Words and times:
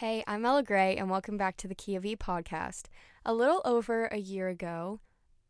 Hey, 0.00 0.24
I'm 0.26 0.46
Ella 0.46 0.62
Grae, 0.62 0.98
and 0.98 1.10
welcome 1.10 1.36
back 1.36 1.58
to 1.58 1.68
the 1.68 1.74
Key 1.74 1.94
of 1.94 2.06
E 2.06 2.16
podcast. 2.16 2.84
A 3.26 3.34
little 3.34 3.60
over 3.66 4.06
a 4.06 4.16
year 4.16 4.48
ago, 4.48 5.00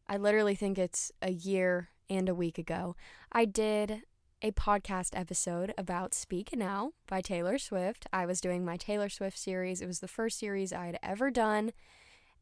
I 0.09 0.17
literally 0.17 0.57
think 0.57 0.77
it's 0.77 1.13
a 1.23 1.31
year 1.31 1.91
and 2.09 2.29
a 2.29 2.35
week 2.35 2.59
ago, 2.59 2.97
I 3.31 3.45
did 3.45 4.03
a 4.43 4.51
podcast 4.51 5.11
episode 5.17 5.73
about 5.79 6.15
Speak 6.15 6.57
Now 6.57 6.95
by 7.07 7.21
Taylor 7.21 7.59
Swift. 7.59 8.07
I 8.13 8.27
was 8.27 8.41
doing 8.41 8.65
my 8.65 8.77
Taylor 8.77 9.09
Swift 9.09 9.39
series, 9.39 9.81
it 9.81 9.87
was 9.87 10.01
the 10.01 10.09
first 10.09 10.37
series 10.37 10.73
I 10.73 10.87
had 10.87 10.99
ever 11.01 11.31
done. 11.31 11.71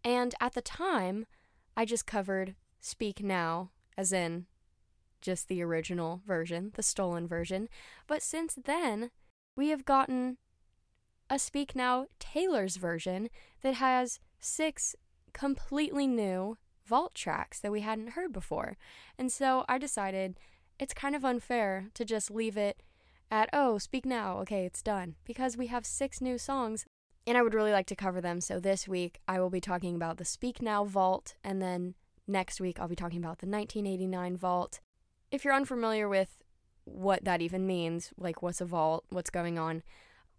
And 0.03 0.35
at 0.41 0.55
the 0.55 0.63
time, 0.63 1.27
I 1.77 1.85
just 1.85 2.07
covered 2.07 2.55
Speak 2.81 3.23
Now, 3.23 3.73
as 3.99 4.15
in 4.15 4.47
just 5.21 5.49
the 5.49 5.63
original 5.63 6.23
version, 6.27 6.73
the 6.75 6.83
stolen 6.83 7.29
version. 7.29 7.69
But 8.07 8.23
since 8.23 8.55
then, 8.65 9.11
we 9.55 9.69
have 9.69 9.85
gotten 9.85 10.39
a 11.31 11.39
Speak 11.39 11.75
Now 11.77 12.07
Taylor's 12.19 12.77
version 12.77 13.29
that 13.63 13.75
has 13.75 14.21
six 14.41 14.97
completely 15.33 16.07
new 16.07 16.57
vault 16.87 17.15
tracks 17.15 17.61
that 17.61 17.73
we 17.73 17.83
hadn't 17.83 18.11
heard 18.11 18.33
before. 18.33 18.77
And 19.19 19.31
so 19.31 19.65
I 19.69 19.79
decided 19.79 20.39
it's 20.79 20.95
kind 20.95 21.15
of 21.15 21.25
unfair 21.25 21.89
to 21.95 22.05
just 22.05 22.31
leave 22.31 22.57
it 22.57 22.83
at, 23.31 23.51
oh, 23.53 23.79
Speak 23.79 24.07
Now, 24.07 24.39
okay, 24.39 24.65
it's 24.65 24.83
done, 24.83 25.17
because 25.25 25.57
we 25.57 25.67
have 25.67 25.85
six 25.85 26.21
new 26.21 26.39
songs 26.39 26.87
and 27.27 27.37
I 27.37 27.43
would 27.43 27.53
really 27.53 27.73
like 27.73 27.87
to 27.89 27.97
cover 27.97 28.23
them. 28.23 28.41
So 28.41 28.59
this 28.59 28.89
week 28.89 29.21
I 29.29 29.39
will 29.39 29.51
be 29.51 29.61
talking 29.61 29.95
about 29.95 30.17
the 30.17 30.25
Speak 30.25 30.63
Now 30.63 30.85
Vault, 30.85 31.35
and 31.45 31.61
then 31.61 31.95
next 32.27 32.59
week 32.59 32.81
I'll 32.81 32.89
be 32.89 32.97
talking 32.97 33.19
about 33.19 33.41
the 33.41 33.47
1989 33.47 34.37
Vault. 34.39 34.81
If 35.31 35.45
you're 35.45 35.55
unfamiliar 35.55 36.09
with 36.09 36.43
what 36.85 37.25
that 37.25 37.43
even 37.43 37.67
means, 37.67 38.15
like 38.17 38.43
what's 38.43 38.63
a 38.63 38.65
vault, 38.65 39.05
what's 39.11 39.29
going 39.29 39.59
on, 39.59 39.83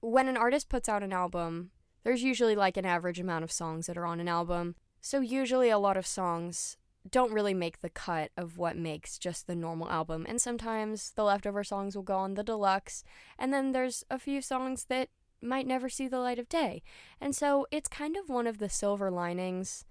when 0.02 0.28
an 0.28 0.38
artist 0.38 0.70
puts 0.70 0.88
out 0.90 1.04
an 1.04 1.14
album, 1.14 1.72
there's 2.04 2.24
usually 2.24 2.56
like 2.56 2.78
an 2.78 2.86
average 2.86 3.20
amount 3.20 3.44
of 3.44 3.52
songs 3.52 3.88
that 3.88 3.98
are 3.98 4.06
on 4.06 4.20
an 4.20 4.28
album. 4.28 4.76
So 5.02 5.20
usually 5.20 5.70
a 5.70 5.78
lot 5.78 5.98
of 5.98 6.08
songs 6.08 6.78
don't 7.10 7.34
really 7.34 7.54
make 7.54 7.82
the 7.82 7.90
cut 7.90 8.32
of 8.38 8.58
what 8.58 8.78
makes 8.78 9.18
just 9.18 9.48
the 9.48 9.56
normal 9.56 9.90
album. 9.90 10.26
And 10.28 10.42
sometimes 10.42 11.12
the 11.12 11.24
leftover 11.24 11.64
songs 11.64 11.96
will 11.96 12.04
go 12.04 12.18
on 12.18 12.34
the 12.34 12.44
deluxe. 12.44 13.04
And 13.38 13.54
then 13.54 13.72
there's 13.72 14.04
a 14.10 14.20
few 14.20 14.42
songs 14.42 14.86
that 14.86 15.10
might 15.42 15.66
never 15.66 15.88
see 15.88 16.08
the 16.08 16.20
light 16.20 16.40
of 16.40 16.50
day. 16.50 16.84
And 17.22 17.36
so 17.36 17.66
it's 17.72 17.88
kind 17.88 18.18
of 18.18 18.30
one 18.30 18.48
of 18.48 18.58
the 18.58 18.70
silver 18.70 19.10
linings, 19.10 19.86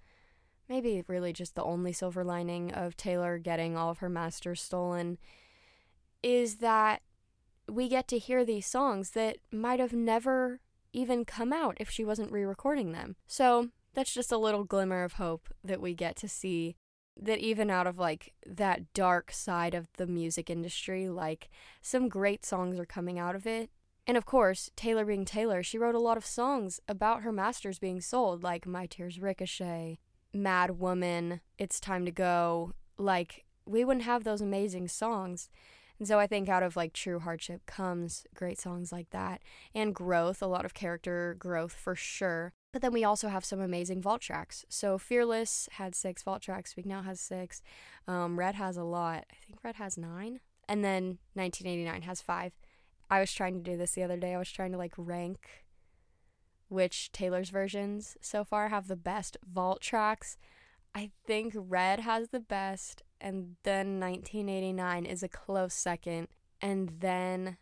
maybe 0.69 1.03
really 1.07 1.33
just 1.33 1.55
the 1.55 1.65
only 1.65 1.93
silver 1.93 2.23
lining 2.23 2.73
of 2.73 2.97
Taylor 2.97 3.39
getting 3.39 3.77
all 3.77 3.91
of 3.91 3.99
her 3.99 4.11
masters 4.11 4.61
stolen, 4.61 5.19
is 6.23 6.57
that 6.57 7.01
we 7.69 7.89
get 7.89 8.09
to 8.09 8.19
hear 8.19 8.45
these 8.45 8.67
songs 8.67 9.11
that 9.11 9.39
might 9.53 9.81
have 9.81 9.93
never 9.93 10.61
even 10.93 11.25
come 11.25 11.53
out 11.53 11.77
if 11.79 11.91
she 11.91 12.05
wasn't 12.05 12.33
re 12.33 12.45
recording 12.45 12.93
them. 12.93 13.17
So 13.27 13.69
that's 13.95 14.15
just 14.15 14.33
a 14.33 14.39
little 14.39 14.65
glimmer 14.65 15.05
of 15.05 15.15
hope 15.15 15.49
that 15.63 15.81
we 15.81 15.95
get 15.95 16.17
to 16.17 16.29
see 16.29 16.77
that 17.21 17.39
even 17.39 17.69
out 17.69 17.87
of 17.87 17.99
like 17.99 18.33
that 18.47 18.93
dark 18.93 19.33
side 19.33 19.75
of 19.75 19.89
the 19.97 20.07
music 20.07 20.49
industry, 20.49 21.09
like 21.09 21.49
some 21.83 22.09
great 22.09 22.45
songs 22.45 22.79
are 22.79 22.87
coming 22.87 23.19
out 23.19 23.35
of 23.35 23.47
it. 23.47 23.71
And 24.07 24.17
of 24.17 24.25
course, 24.25 24.71
Taylor 24.77 25.05
being 25.05 25.25
Taylor, 25.25 25.63
she 25.63 25.79
wrote 25.79 25.95
a 25.95 26.01
lot 26.01 26.17
of 26.17 26.25
songs 26.25 26.81
about 26.89 27.23
her 27.23 27.33
masters 27.33 27.79
being 27.79 28.01
sold, 28.01 28.43
like 28.43 28.67
My 28.67 28.87
Tears 28.87 29.21
Ricochet, 29.21 29.99
Mad 30.33 30.79
Woman, 30.79 31.41
It's 31.59 31.79
Time 31.79 32.07
to 32.07 32.11
Go. 32.11 32.73
Like, 32.97 33.45
we 33.67 33.85
wouldn't 33.85 34.07
have 34.07 34.25
those 34.25 34.41
amazing 34.41 34.89
songs 34.89 35.51
and 35.99 36.07
so 36.07 36.19
I 36.19 36.27
think 36.27 36.49
out 36.49 36.63
of 36.63 36.77
like 36.77 36.93
true 36.93 37.19
hardship 37.19 37.67
comes 37.67 38.27
great 38.35 38.61
songs 38.61 38.93
like 38.93 39.11
that 39.11 39.43
and 39.75 39.95
growth, 39.95 40.43
a 40.43 40.47
lot 40.47 40.65
of 40.65 40.75
character 40.75 41.37
growth 41.39 41.73
for 41.73 41.95
sure. 41.95 42.53
But 42.73 42.83
then 42.83 42.93
we 42.93 43.05
also 43.05 43.29
have 43.29 43.45
some 43.45 43.61
amazing 43.61 44.03
vault 44.03 44.21
tracks. 44.21 44.65
So 44.69 44.99
Fearless 44.99 45.69
had 45.73 45.95
six 45.95 46.23
vault 46.23 46.43
tracks. 46.43 46.73
Speak 46.73 46.87
Now 46.87 47.03
has 47.03 47.21
six. 47.21 47.63
Um, 48.07 48.39
Red 48.39 48.55
has 48.57 48.77
a 48.77 48.85
lot. 48.85 49.25
I 49.31 49.37
think 49.47 49.65
Red 49.65 49.77
has 49.77 49.97
nine. 49.97 50.41
And 50.69 50.85
then 50.85 51.19
1989 51.35 52.03
has 52.03 52.21
five. 52.21 52.53
I 53.11 53.21
was 53.21 53.33
trying 53.33 53.55
to 53.55 53.71
do 53.71 53.79
this 53.79 53.93
the 53.93 54.03
other 54.03 54.19
day. 54.19 54.35
I 54.35 54.39
was 54.39 54.51
trying 54.51 54.73
to 54.73 54.79
like 54.79 54.93
rank 54.97 55.65
which 56.69 57.11
Taylor's 57.13 57.51
versions 57.51 58.17
so 58.21 58.45
far 58.45 58.69
have 58.69 58.89
the 58.89 58.97
best 58.97 59.37
vault 59.51 59.81
tracks. 59.81 60.37
I 60.95 61.11
think 61.27 61.55
Red 61.57 62.01
has 62.01 62.29
the 62.29 62.41
best, 62.41 63.03
and 63.21 63.57
then 63.63 64.01
1989 64.01 65.07
is 65.07 65.23
a 65.23 65.29
close 65.29 65.75
second, 65.75 66.29
and 66.61 66.93
then 67.01 67.57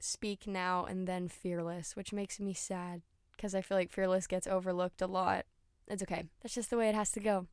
Speak 0.00 0.46
Now, 0.46 0.84
and 0.84 1.06
then 1.06 1.28
Fearless, 1.28 1.94
which 1.94 2.12
makes 2.12 2.40
me 2.40 2.54
sad 2.54 3.02
because 3.36 3.54
I 3.54 3.60
feel 3.60 3.76
like 3.76 3.90
Fearless 3.90 4.26
gets 4.26 4.46
overlooked 4.46 5.00
a 5.00 5.06
lot. 5.06 5.46
It's 5.88 6.02
okay, 6.02 6.24
that's 6.42 6.54
just 6.54 6.70
the 6.70 6.76
way 6.76 6.88
it 6.88 6.94
has 6.94 7.10
to 7.12 7.20
go. 7.20 7.46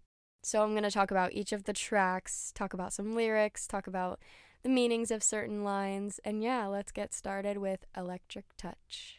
So, 0.43 0.63
I'm 0.63 0.71
going 0.71 0.83
to 0.83 0.91
talk 0.91 1.11
about 1.11 1.33
each 1.33 1.51
of 1.51 1.63
the 1.63 1.73
tracks, 1.73 2.51
talk 2.55 2.73
about 2.73 2.93
some 2.93 3.15
lyrics, 3.15 3.67
talk 3.67 3.87
about 3.87 4.19
the 4.63 4.69
meanings 4.69 5.11
of 5.11 5.23
certain 5.23 5.63
lines, 5.63 6.19
and 6.23 6.41
yeah, 6.41 6.67
let's 6.67 6.91
get 6.91 7.13
started 7.13 7.57
with 7.57 7.85
Electric 7.95 8.45
Touch. 8.57 9.16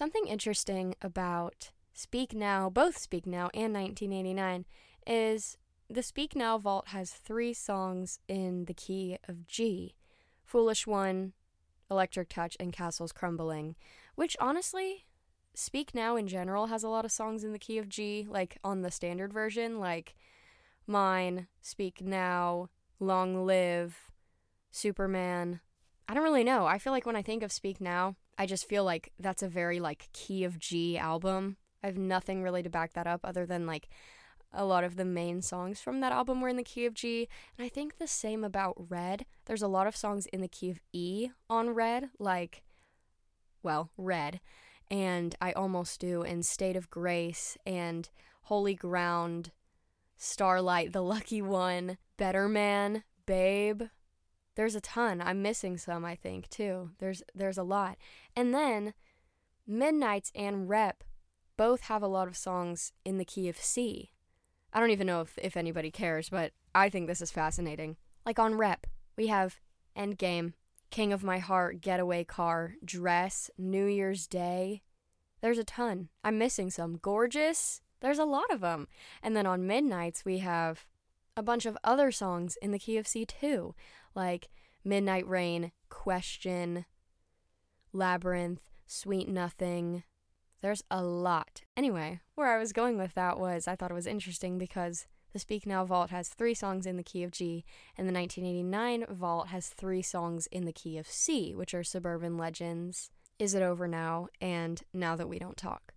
Something 0.00 0.28
interesting 0.28 0.94
about 1.02 1.72
Speak 1.92 2.32
Now, 2.32 2.70
both 2.70 2.96
Speak 2.96 3.26
Now 3.26 3.50
and 3.52 3.74
1989, 3.74 4.64
is 5.06 5.58
the 5.90 6.02
Speak 6.02 6.34
Now 6.34 6.56
vault 6.56 6.88
has 6.88 7.10
three 7.10 7.52
songs 7.52 8.18
in 8.26 8.64
the 8.64 8.72
key 8.72 9.18
of 9.28 9.46
G 9.46 9.96
Foolish 10.42 10.86
One, 10.86 11.34
Electric 11.90 12.30
Touch, 12.30 12.56
and 12.58 12.72
Castles 12.72 13.12
Crumbling, 13.12 13.76
which 14.14 14.38
honestly, 14.40 15.04
Speak 15.52 15.94
Now 15.94 16.16
in 16.16 16.26
general 16.26 16.68
has 16.68 16.82
a 16.82 16.88
lot 16.88 17.04
of 17.04 17.12
songs 17.12 17.44
in 17.44 17.52
the 17.52 17.58
key 17.58 17.76
of 17.76 17.90
G, 17.90 18.26
like 18.26 18.56
on 18.64 18.80
the 18.80 18.90
standard 18.90 19.34
version, 19.34 19.78
like 19.78 20.14
Mine, 20.86 21.46
Speak 21.60 22.00
Now, 22.00 22.70
Long 23.00 23.44
Live, 23.44 24.10
Superman. 24.70 25.60
I 26.08 26.14
don't 26.14 26.24
really 26.24 26.42
know. 26.42 26.64
I 26.64 26.78
feel 26.78 26.94
like 26.94 27.04
when 27.04 27.16
I 27.16 27.22
think 27.22 27.42
of 27.42 27.52
Speak 27.52 27.82
Now, 27.82 28.16
I 28.40 28.46
just 28.46 28.66
feel 28.66 28.84
like 28.84 29.12
that's 29.18 29.42
a 29.42 29.48
very 29.48 29.80
like 29.80 30.08
key 30.14 30.44
of 30.44 30.58
G 30.58 30.96
album. 30.96 31.58
I 31.84 31.88
have 31.88 31.98
nothing 31.98 32.42
really 32.42 32.62
to 32.62 32.70
back 32.70 32.94
that 32.94 33.06
up 33.06 33.20
other 33.22 33.44
than 33.44 33.66
like 33.66 33.90
a 34.50 34.64
lot 34.64 34.82
of 34.82 34.96
the 34.96 35.04
main 35.04 35.42
songs 35.42 35.78
from 35.78 36.00
that 36.00 36.12
album 36.12 36.40
were 36.40 36.48
in 36.48 36.56
the 36.56 36.62
key 36.62 36.86
of 36.86 36.94
G. 36.94 37.28
And 37.58 37.66
I 37.66 37.68
think 37.68 37.98
the 37.98 38.06
same 38.06 38.42
about 38.42 38.88
Red. 38.88 39.26
There's 39.44 39.60
a 39.60 39.68
lot 39.68 39.86
of 39.86 39.94
songs 39.94 40.24
in 40.24 40.40
the 40.40 40.48
key 40.48 40.70
of 40.70 40.80
E 40.90 41.28
on 41.50 41.74
Red, 41.74 42.08
like, 42.18 42.62
well, 43.62 43.90
Red. 43.98 44.40
And 44.90 45.34
I 45.42 45.52
Almost 45.52 46.00
Do, 46.00 46.22
and 46.22 46.42
State 46.42 46.76
of 46.76 46.88
Grace, 46.88 47.58
and 47.66 48.08
Holy 48.44 48.74
Ground, 48.74 49.52
Starlight, 50.16 50.94
The 50.94 51.02
Lucky 51.02 51.42
One, 51.42 51.98
Better 52.16 52.48
Man, 52.48 53.04
Babe, 53.26 53.82
there's 54.56 54.74
a 54.74 54.80
ton. 54.80 55.20
I'm 55.20 55.42
missing 55.42 55.76
some, 55.76 56.04
I 56.04 56.14
think, 56.16 56.48
too. 56.48 56.90
There's 56.98 57.22
there's 57.34 57.58
a 57.58 57.62
lot. 57.62 57.96
And 58.36 58.54
then 58.54 58.94
Midnights 59.66 60.32
and 60.34 60.68
Rep 60.68 61.04
both 61.56 61.82
have 61.82 62.02
a 62.02 62.08
lot 62.08 62.28
of 62.28 62.36
songs 62.36 62.92
in 63.04 63.18
the 63.18 63.24
key 63.24 63.48
of 63.48 63.56
C. 63.56 64.12
I 64.72 64.80
don't 64.80 64.90
even 64.90 65.06
know 65.06 65.20
if, 65.20 65.38
if 65.40 65.56
anybody 65.56 65.90
cares, 65.90 66.30
but 66.30 66.52
I 66.74 66.88
think 66.88 67.06
this 67.06 67.20
is 67.20 67.30
fascinating. 67.30 67.96
Like 68.24 68.38
on 68.38 68.54
Rep, 68.54 68.86
we 69.16 69.26
have 69.26 69.58
Endgame, 69.96 70.54
King 70.90 71.12
of 71.12 71.24
My 71.24 71.38
Heart, 71.38 71.80
Getaway 71.80 72.24
Car, 72.24 72.74
Dress, 72.84 73.50
New 73.58 73.86
Year's 73.86 74.26
Day. 74.26 74.82
There's 75.40 75.58
a 75.58 75.64
ton. 75.64 76.08
I'm 76.22 76.38
missing 76.38 76.70
some. 76.70 76.98
Gorgeous. 77.00 77.80
There's 78.00 78.18
a 78.18 78.24
lot 78.24 78.50
of 78.50 78.60
them. 78.60 78.88
And 79.22 79.36
then 79.36 79.46
on 79.46 79.66
Midnights, 79.66 80.24
we 80.24 80.38
have 80.38 80.86
a 81.36 81.42
bunch 81.42 81.66
of 81.66 81.78
other 81.84 82.10
songs 82.10 82.56
in 82.60 82.72
the 82.72 82.78
key 82.78 82.96
of 82.96 83.06
C 83.06 83.24
too, 83.24 83.74
like 84.14 84.48
Midnight 84.84 85.28
Rain, 85.28 85.72
Question, 85.88 86.86
Labyrinth, 87.92 88.60
Sweet 88.86 89.28
Nothing. 89.28 90.04
There's 90.62 90.84
a 90.90 91.02
lot. 91.02 91.62
Anyway, 91.76 92.20
where 92.34 92.54
I 92.54 92.58
was 92.58 92.72
going 92.72 92.98
with 92.98 93.14
that 93.14 93.38
was 93.38 93.66
I 93.66 93.76
thought 93.76 93.90
it 93.90 93.94
was 93.94 94.06
interesting 94.06 94.58
because 94.58 95.06
the 95.32 95.38
Speak 95.38 95.64
Now 95.64 95.84
Vault 95.84 96.10
has 96.10 96.28
three 96.28 96.54
songs 96.54 96.86
in 96.86 96.96
the 96.96 97.04
key 97.04 97.22
of 97.22 97.30
G, 97.30 97.64
and 97.96 98.08
the 98.08 98.12
1989 98.12 99.06
Vault 99.14 99.48
has 99.48 99.68
three 99.68 100.02
songs 100.02 100.48
in 100.48 100.64
the 100.64 100.72
key 100.72 100.98
of 100.98 101.06
C, 101.06 101.54
which 101.54 101.72
are 101.72 101.84
Suburban 101.84 102.36
Legends, 102.36 103.10
Is 103.38 103.54
It 103.54 103.62
Over 103.62 103.86
Now, 103.86 104.26
and 104.40 104.82
Now 104.92 105.14
That 105.14 105.28
We 105.28 105.38
Don't 105.38 105.56
Talk. 105.56 105.94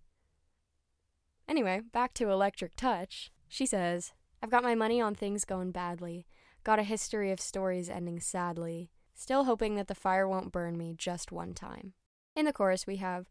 Anyway, 1.48 1.80
back 1.92 2.14
to 2.14 2.30
Electric 2.30 2.76
Touch. 2.76 3.32
She 3.48 3.66
says, 3.66 4.12
I've 4.42 4.50
got 4.50 4.62
my 4.62 4.74
money 4.74 5.00
on 5.00 5.14
things 5.14 5.44
going 5.44 5.72
badly. 5.72 6.26
Got 6.64 6.78
a 6.78 6.82
history 6.82 7.30
of 7.30 7.40
stories 7.40 7.90
ending 7.90 8.20
sadly. 8.20 8.90
Still 9.14 9.44
hoping 9.44 9.74
that 9.74 9.86
the 9.86 9.94
fire 9.94 10.26
won't 10.26 10.50
burn 10.50 10.78
me 10.78 10.94
just 10.96 11.30
one 11.30 11.52
time. 11.52 11.92
In 12.34 12.46
the 12.46 12.54
chorus, 12.54 12.86
we 12.86 12.96
have, 12.96 13.26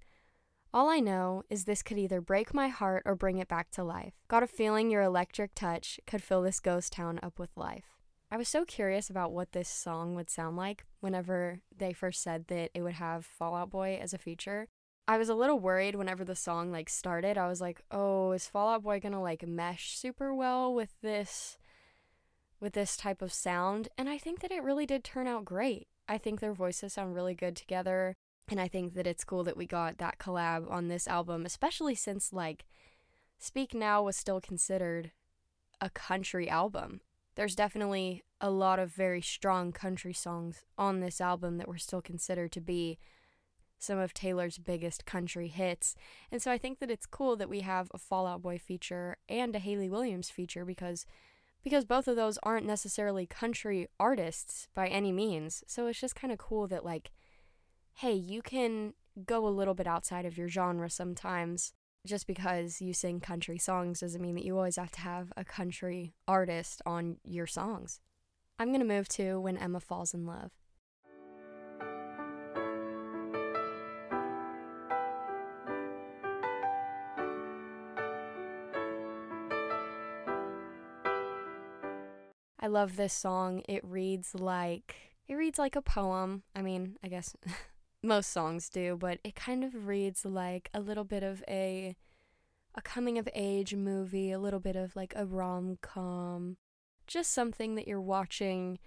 All 0.71 0.87
I 0.87 0.99
know 0.99 1.41
is 1.49 1.65
this 1.65 1.81
could 1.81 1.97
either 1.97 2.21
break 2.21 2.53
my 2.53 2.67
heart 2.67 3.01
or 3.05 3.15
bring 3.15 3.39
it 3.39 3.47
back 3.47 3.71
to 3.71 3.83
life. 3.83 4.13
Got 4.27 4.43
a 4.43 4.47
feeling 4.47 4.91
your 4.91 5.01
electric 5.01 5.55
touch 5.55 5.99
could 6.05 6.21
fill 6.21 6.43
this 6.43 6.59
ghost 6.59 6.93
town 6.93 7.19
up 7.23 7.39
with 7.39 7.57
life. 7.57 7.97
I 8.29 8.37
was 8.37 8.47
so 8.47 8.65
curious 8.65 9.09
about 9.09 9.31
what 9.31 9.51
this 9.51 9.69
song 9.69 10.13
would 10.13 10.29
sound 10.29 10.55
like 10.55 10.85
whenever 10.99 11.61
they 11.75 11.91
first 11.91 12.21
said 12.21 12.45
that 12.47 12.69
it 12.75 12.81
would 12.81 12.93
have 12.93 13.25
Fall 13.25 13.55
Out 13.55 13.71
Boy 13.71 13.99
as 13.99 14.13
a 14.13 14.19
feature. 14.19 14.67
I 15.07 15.17
was 15.17 15.29
a 15.29 15.35
little 15.35 15.59
worried 15.59 15.95
whenever 15.95 16.23
the 16.23 16.35
song 16.35 16.71
like 16.71 16.87
started. 16.87 17.37
I 17.37 17.47
was 17.47 17.61
like, 17.61 17.81
"Oh, 17.91 18.31
is 18.31 18.47
Fall 18.47 18.69
Out 18.69 18.83
Boy 18.83 18.99
going 18.99 19.11
to 19.13 19.19
like 19.19 19.45
mesh 19.47 19.97
super 19.97 20.33
well 20.33 20.73
with 20.73 20.93
this 21.01 21.57
with 22.63 22.73
this 22.73 22.97
type 22.97 23.21
of 23.21 23.31
sound?" 23.31 23.89
And 23.97 24.09
I 24.09 24.17
think 24.17 24.39
that 24.41 24.51
it 24.51 24.63
really 24.63 24.87
did 24.87 25.03
turn 25.03 25.27
out 25.27 25.45
great. 25.45 25.87
I 26.07 26.17
think 26.17 26.39
their 26.39 26.53
voices 26.53 26.93
sound 26.93 27.13
really 27.13 27.35
good 27.35 27.55
together, 27.55 28.15
and 28.47 28.59
I 28.59 28.67
think 28.67 28.95
that 28.95 29.07
it's 29.07 29.23
cool 29.23 29.43
that 29.43 29.57
we 29.57 29.67
got 29.67 29.99
that 29.99 30.17
collab 30.17 30.69
on 30.71 30.87
this 30.87 31.07
album, 31.07 31.45
especially 31.45 31.95
since 31.95 32.33
like 32.33 32.65
Speak 33.37 33.75
Now 33.75 34.01
was 34.01 34.17
still 34.17 34.41
considered 34.41 35.11
a 35.79 35.89
country 35.89 36.49
album 36.49 37.01
there's 37.35 37.55
definitely 37.55 38.23
a 38.39 38.49
lot 38.49 38.79
of 38.79 38.91
very 38.91 39.21
strong 39.21 39.71
country 39.71 40.13
songs 40.13 40.63
on 40.77 40.99
this 40.99 41.19
album 41.19 41.57
that 41.57 41.67
were 41.67 41.77
still 41.77 42.01
considered 42.01 42.51
to 42.51 42.61
be 42.61 42.97
some 43.79 43.97
of 43.97 44.13
Taylor's 44.13 44.57
biggest 44.57 45.05
country 45.05 45.47
hits. 45.47 45.95
And 46.31 46.41
so 46.41 46.51
I 46.51 46.57
think 46.57 46.79
that 46.79 46.91
it's 46.91 47.05
cool 47.05 47.35
that 47.37 47.49
we 47.49 47.61
have 47.61 47.89
a 47.93 47.97
Fall 47.97 48.27
Out 48.27 48.41
Boy 48.41 48.57
feature 48.57 49.17
and 49.27 49.55
a 49.55 49.59
Hayley 49.59 49.89
Williams 49.89 50.29
feature 50.29 50.63
because 50.63 51.05
because 51.63 51.85
both 51.85 52.07
of 52.07 52.15
those 52.15 52.37
aren't 52.43 52.65
necessarily 52.65 53.25
country 53.25 53.87
artists 53.99 54.67
by 54.73 54.87
any 54.87 55.11
means. 55.11 55.63
So 55.67 55.87
it's 55.87 55.99
just 55.99 56.15
kind 56.15 56.31
of 56.31 56.39
cool 56.39 56.67
that 56.67 56.85
like 56.85 57.11
hey, 57.97 58.13
you 58.13 58.41
can 58.41 58.93
go 59.25 59.45
a 59.45 59.49
little 59.49 59.75
bit 59.75 59.87
outside 59.87 60.25
of 60.25 60.37
your 60.37 60.49
genre 60.49 60.89
sometimes 60.89 61.73
just 62.05 62.27
because 62.27 62.81
you 62.81 62.93
sing 62.93 63.19
country 63.19 63.57
songs 63.57 63.99
doesn't 63.99 64.21
mean 64.21 64.35
that 64.35 64.43
you 64.43 64.57
always 64.57 64.75
have 64.75 64.91
to 64.91 64.99
have 64.99 65.31
a 65.37 65.45
country 65.45 66.13
artist 66.27 66.81
on 66.85 67.17
your 67.23 67.47
songs. 67.47 68.01
I'm 68.59 68.69
going 68.69 68.81
to 68.81 68.85
move 68.85 69.07
to 69.09 69.39
When 69.39 69.57
Emma 69.57 69.79
Falls 69.79 70.13
in 70.13 70.25
Love. 70.25 70.51
I 82.63 82.67
love 82.67 82.95
this 82.95 83.11
song. 83.11 83.61
It 83.67 83.83
reads 83.83 84.33
like 84.33 84.95
it 85.27 85.35
reads 85.35 85.59
like 85.59 85.75
a 85.75 85.81
poem. 85.81 86.43
I 86.55 86.61
mean, 86.61 86.95
I 87.03 87.09
guess 87.09 87.35
most 88.03 88.31
songs 88.31 88.69
do, 88.69 88.95
but 88.97 89.19
it 89.25 89.35
kind 89.35 89.65
of 89.65 89.85
reads 89.85 90.23
like 90.23 90.69
a 90.73 90.79
little 90.79 91.03
bit 91.03 91.23
of 91.23 91.43
a 91.49 91.97
a 92.73 92.81
coming 92.81 93.17
of 93.17 93.27
age 93.35 93.75
movie, 93.75 94.31
a 94.31 94.39
little 94.39 94.61
bit 94.61 94.77
of 94.77 94.95
like 94.95 95.13
a 95.13 95.25
rom-com, 95.25 96.55
just 97.05 97.33
something 97.33 97.75
that 97.75 97.85
you're 97.85 98.01
watching 98.01 98.79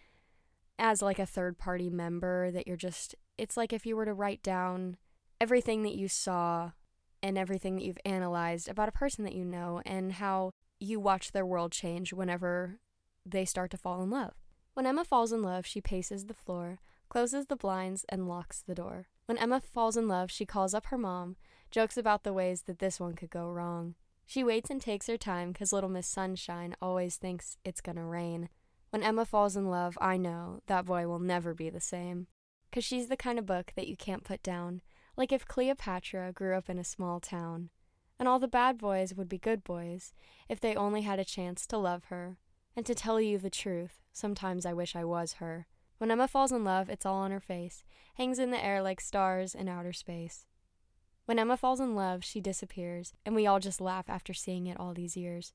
as 0.78 1.02
like 1.02 1.18
a 1.18 1.26
third 1.26 1.58
party 1.58 1.90
member 1.90 2.50
that 2.50 2.66
you're 2.66 2.78
just 2.78 3.14
it's 3.36 3.58
like 3.58 3.74
if 3.74 3.84
you 3.84 3.94
were 3.94 4.06
to 4.06 4.14
write 4.14 4.42
down 4.42 4.96
everything 5.38 5.82
that 5.82 5.94
you 5.94 6.08
saw 6.08 6.70
and 7.22 7.36
everything 7.36 7.76
that 7.76 7.84
you've 7.84 7.98
analyzed 8.06 8.68
about 8.70 8.88
a 8.88 8.92
person 8.92 9.22
that 9.24 9.34
you 9.34 9.44
know 9.44 9.82
and 9.84 10.14
how 10.14 10.50
you 10.80 10.98
watch 10.98 11.32
their 11.32 11.44
world 11.44 11.72
change 11.72 12.14
whenever 12.14 12.78
they 13.30 13.44
start 13.44 13.70
to 13.72 13.76
fall 13.76 14.02
in 14.02 14.10
love. 14.10 14.34
When 14.74 14.86
Emma 14.86 15.04
falls 15.04 15.32
in 15.32 15.42
love, 15.42 15.66
she 15.66 15.80
paces 15.80 16.26
the 16.26 16.34
floor, 16.34 16.80
closes 17.08 17.46
the 17.46 17.56
blinds, 17.56 18.04
and 18.08 18.28
locks 18.28 18.62
the 18.62 18.74
door. 18.74 19.06
When 19.26 19.38
Emma 19.38 19.60
falls 19.60 19.96
in 19.96 20.06
love, 20.06 20.30
she 20.30 20.46
calls 20.46 20.74
up 20.74 20.86
her 20.86 20.98
mom, 20.98 21.36
jokes 21.70 21.96
about 21.96 22.24
the 22.24 22.32
ways 22.32 22.62
that 22.62 22.78
this 22.78 23.00
one 23.00 23.14
could 23.14 23.30
go 23.30 23.48
wrong. 23.50 23.94
She 24.26 24.44
waits 24.44 24.70
and 24.70 24.80
takes 24.80 25.06
her 25.06 25.16
time 25.16 25.52
because 25.52 25.72
little 25.72 25.88
Miss 25.88 26.06
Sunshine 26.06 26.76
always 26.82 27.16
thinks 27.16 27.56
it's 27.64 27.80
gonna 27.80 28.04
rain. 28.04 28.48
When 28.90 29.02
Emma 29.02 29.24
falls 29.24 29.56
in 29.56 29.70
love, 29.70 29.96
I 30.00 30.16
know 30.16 30.62
that 30.66 30.84
boy 30.84 31.06
will 31.06 31.18
never 31.18 31.54
be 31.54 31.70
the 31.70 31.80
same. 31.80 32.26
Cause 32.72 32.84
she's 32.84 33.08
the 33.08 33.16
kind 33.16 33.38
of 33.38 33.46
book 33.46 33.72
that 33.76 33.86
you 33.86 33.96
can't 33.96 34.24
put 34.24 34.42
down, 34.42 34.82
like 35.16 35.32
if 35.32 35.46
Cleopatra 35.46 36.32
grew 36.32 36.56
up 36.56 36.68
in 36.68 36.78
a 36.78 36.84
small 36.84 37.20
town. 37.20 37.70
And 38.18 38.28
all 38.28 38.38
the 38.38 38.48
bad 38.48 38.78
boys 38.78 39.14
would 39.14 39.28
be 39.28 39.38
good 39.38 39.62
boys 39.62 40.12
if 40.48 40.60
they 40.60 40.74
only 40.74 41.02
had 41.02 41.18
a 41.18 41.24
chance 41.24 41.66
to 41.66 41.78
love 41.78 42.04
her. 42.06 42.36
And 42.76 42.84
to 42.84 42.94
tell 42.94 43.20
you 43.20 43.38
the 43.38 43.50
truth, 43.50 44.02
sometimes 44.12 44.66
I 44.66 44.74
wish 44.74 44.94
I 44.94 45.04
was 45.04 45.34
her. 45.34 45.66
When 45.98 46.10
Emma 46.10 46.28
falls 46.28 46.52
in 46.52 46.62
love, 46.62 46.90
it's 46.90 47.06
all 47.06 47.16
on 47.16 47.30
her 47.30 47.40
face, 47.40 47.82
hangs 48.16 48.38
in 48.38 48.50
the 48.50 48.62
air 48.62 48.82
like 48.82 49.00
stars 49.00 49.54
in 49.54 49.66
outer 49.66 49.94
space. 49.94 50.44
When 51.24 51.38
Emma 51.38 51.56
falls 51.56 51.80
in 51.80 51.94
love, 51.96 52.22
she 52.22 52.40
disappears, 52.40 53.14
and 53.24 53.34
we 53.34 53.46
all 53.46 53.60
just 53.60 53.80
laugh 53.80 54.08
after 54.08 54.34
seeing 54.34 54.66
it 54.66 54.78
all 54.78 54.92
these 54.92 55.16
years. 55.16 55.54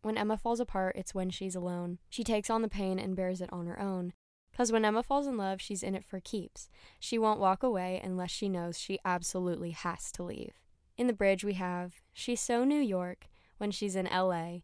When 0.00 0.16
Emma 0.16 0.36
falls 0.38 0.60
apart, 0.60 0.96
it's 0.96 1.14
when 1.14 1.30
she's 1.30 1.54
alone. 1.54 1.98
She 2.08 2.24
takes 2.24 2.50
on 2.50 2.62
the 2.62 2.68
pain 2.68 2.98
and 2.98 3.14
bears 3.14 3.40
it 3.40 3.52
on 3.52 3.66
her 3.66 3.78
own. 3.78 4.14
Because 4.50 4.72
when 4.72 4.84
Emma 4.84 5.02
falls 5.02 5.26
in 5.26 5.36
love, 5.36 5.60
she's 5.60 5.82
in 5.82 5.94
it 5.94 6.04
for 6.04 6.20
keeps. 6.20 6.68
She 6.98 7.18
won't 7.18 7.38
walk 7.38 7.62
away 7.62 8.00
unless 8.02 8.30
she 8.30 8.48
knows 8.48 8.78
she 8.78 8.98
absolutely 9.04 9.70
has 9.70 10.10
to 10.12 10.22
leave. 10.22 10.54
In 10.98 11.06
the 11.06 11.12
bridge, 11.12 11.44
we 11.44 11.54
have 11.54 12.02
She's 12.12 12.40
so 12.40 12.64
New 12.64 12.80
York 12.80 13.28
when 13.58 13.70
she's 13.70 13.94
in 13.94 14.06
LA. 14.06 14.58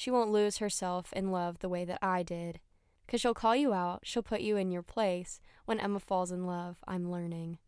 She 0.00 0.10
won't 0.10 0.32
lose 0.32 0.56
herself 0.56 1.12
in 1.12 1.30
love 1.30 1.58
the 1.58 1.68
way 1.68 1.84
that 1.84 1.98
I 2.00 2.22
did. 2.22 2.58
Because 3.04 3.20
she'll 3.20 3.34
call 3.34 3.54
you 3.54 3.74
out, 3.74 4.00
she'll 4.02 4.22
put 4.22 4.40
you 4.40 4.56
in 4.56 4.70
your 4.70 4.80
place. 4.80 5.40
When 5.66 5.78
Emma 5.78 6.00
falls 6.00 6.32
in 6.32 6.46
love, 6.46 6.78
I'm 6.88 7.10
learning. 7.10 7.58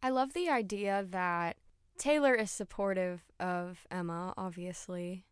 I 0.00 0.10
love 0.10 0.34
the 0.34 0.48
idea 0.48 1.04
that 1.10 1.56
Taylor 1.98 2.32
is 2.32 2.52
supportive 2.52 3.24
of 3.40 3.88
Emma, 3.90 4.34
obviously. 4.36 5.24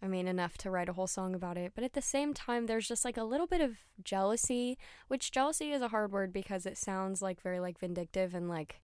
I 0.00 0.06
mean, 0.06 0.28
enough 0.28 0.56
to 0.58 0.70
write 0.70 0.88
a 0.88 0.92
whole 0.92 1.08
song 1.08 1.34
about 1.34 1.58
it. 1.58 1.72
But 1.74 1.82
at 1.82 1.94
the 1.94 2.02
same 2.02 2.34
time, 2.34 2.66
there's 2.66 2.86
just 2.86 3.04
like 3.04 3.16
a 3.16 3.24
little 3.24 3.48
bit 3.48 3.60
of 3.60 3.78
jealousy, 4.04 4.78
which 5.08 5.32
jealousy 5.32 5.72
is 5.72 5.82
a 5.82 5.88
hard 5.88 6.12
word 6.12 6.32
because 6.32 6.66
it 6.66 6.78
sounds 6.78 7.20
like 7.20 7.42
very 7.42 7.58
like 7.58 7.80
vindictive 7.80 8.32
and 8.32 8.48
like 8.48 8.80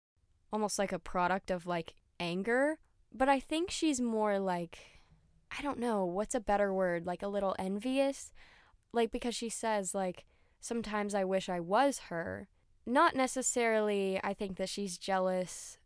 almost 0.53 0.77
like 0.77 0.91
a 0.91 0.99
product 0.99 1.49
of 1.49 1.65
like 1.65 1.95
anger. 2.19 2.77
But 3.11 3.27
I 3.27 3.39
think 3.39 3.71
she's 3.71 3.99
more 3.99 4.37
like, 4.37 5.00
I 5.57 5.61
don't 5.61 5.79
know, 5.79 6.05
what's 6.05 6.35
a 6.35 6.39
better 6.39 6.73
word? 6.73 7.05
Like 7.05 7.21
a 7.21 7.27
little 7.27 7.55
envious? 7.59 8.31
like 8.93 9.11
because 9.11 9.35
she 9.35 9.49
says 9.49 9.95
like 9.95 10.25
sometimes 10.59 11.15
I 11.15 11.23
wish 11.23 11.49
I 11.49 11.59
was 11.59 11.99
her. 12.09 12.47
Not 12.85 13.15
necessarily 13.15 14.19
I 14.23 14.33
think 14.33 14.57
that 14.57 14.69
she's 14.69 14.97
jealous 14.97 15.77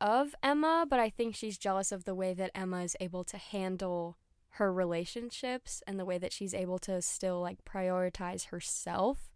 of 0.00 0.34
Emma, 0.42 0.86
but 0.88 0.98
I 0.98 1.10
think 1.10 1.34
she's 1.34 1.58
jealous 1.58 1.92
of 1.92 2.04
the 2.04 2.14
way 2.14 2.32
that 2.34 2.52
Emma 2.54 2.82
is 2.82 2.96
able 3.00 3.24
to 3.24 3.36
handle 3.36 4.16
her 4.54 4.72
relationships 4.72 5.82
and 5.86 5.98
the 5.98 6.04
way 6.04 6.18
that 6.18 6.32
she's 6.32 6.54
able 6.54 6.78
to 6.80 7.00
still 7.02 7.40
like 7.40 7.64
prioritize 7.64 8.46
herself 8.46 9.30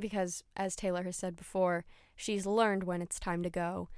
because 0.00 0.42
as 0.56 0.74
Taylor 0.74 1.04
has 1.04 1.16
said 1.16 1.36
before, 1.36 1.84
she's 2.16 2.46
learned 2.46 2.84
when 2.84 3.00
it's 3.02 3.20
time 3.20 3.42
to 3.42 3.50
go. 3.50 3.88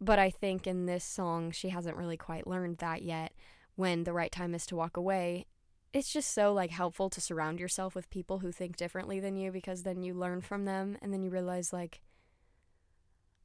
But 0.00 0.18
I 0.18 0.30
think 0.30 0.66
in 0.66 0.86
this 0.86 1.04
song 1.04 1.50
she 1.50 1.70
hasn't 1.70 1.96
really 1.96 2.16
quite 2.16 2.46
learned 2.46 2.78
that 2.78 3.02
yet 3.02 3.32
when 3.80 4.04
the 4.04 4.12
right 4.12 4.30
time 4.30 4.54
is 4.54 4.66
to 4.66 4.76
walk 4.76 4.96
away 4.96 5.46
it's 5.92 6.12
just 6.12 6.32
so 6.32 6.52
like 6.52 6.70
helpful 6.70 7.10
to 7.10 7.20
surround 7.20 7.58
yourself 7.58 7.94
with 7.94 8.10
people 8.10 8.38
who 8.38 8.52
think 8.52 8.76
differently 8.76 9.18
than 9.18 9.36
you 9.36 9.50
because 9.50 9.82
then 9.82 10.02
you 10.02 10.14
learn 10.14 10.40
from 10.40 10.64
them 10.64 10.96
and 11.02 11.12
then 11.12 11.22
you 11.22 11.30
realize 11.30 11.72
like 11.72 12.00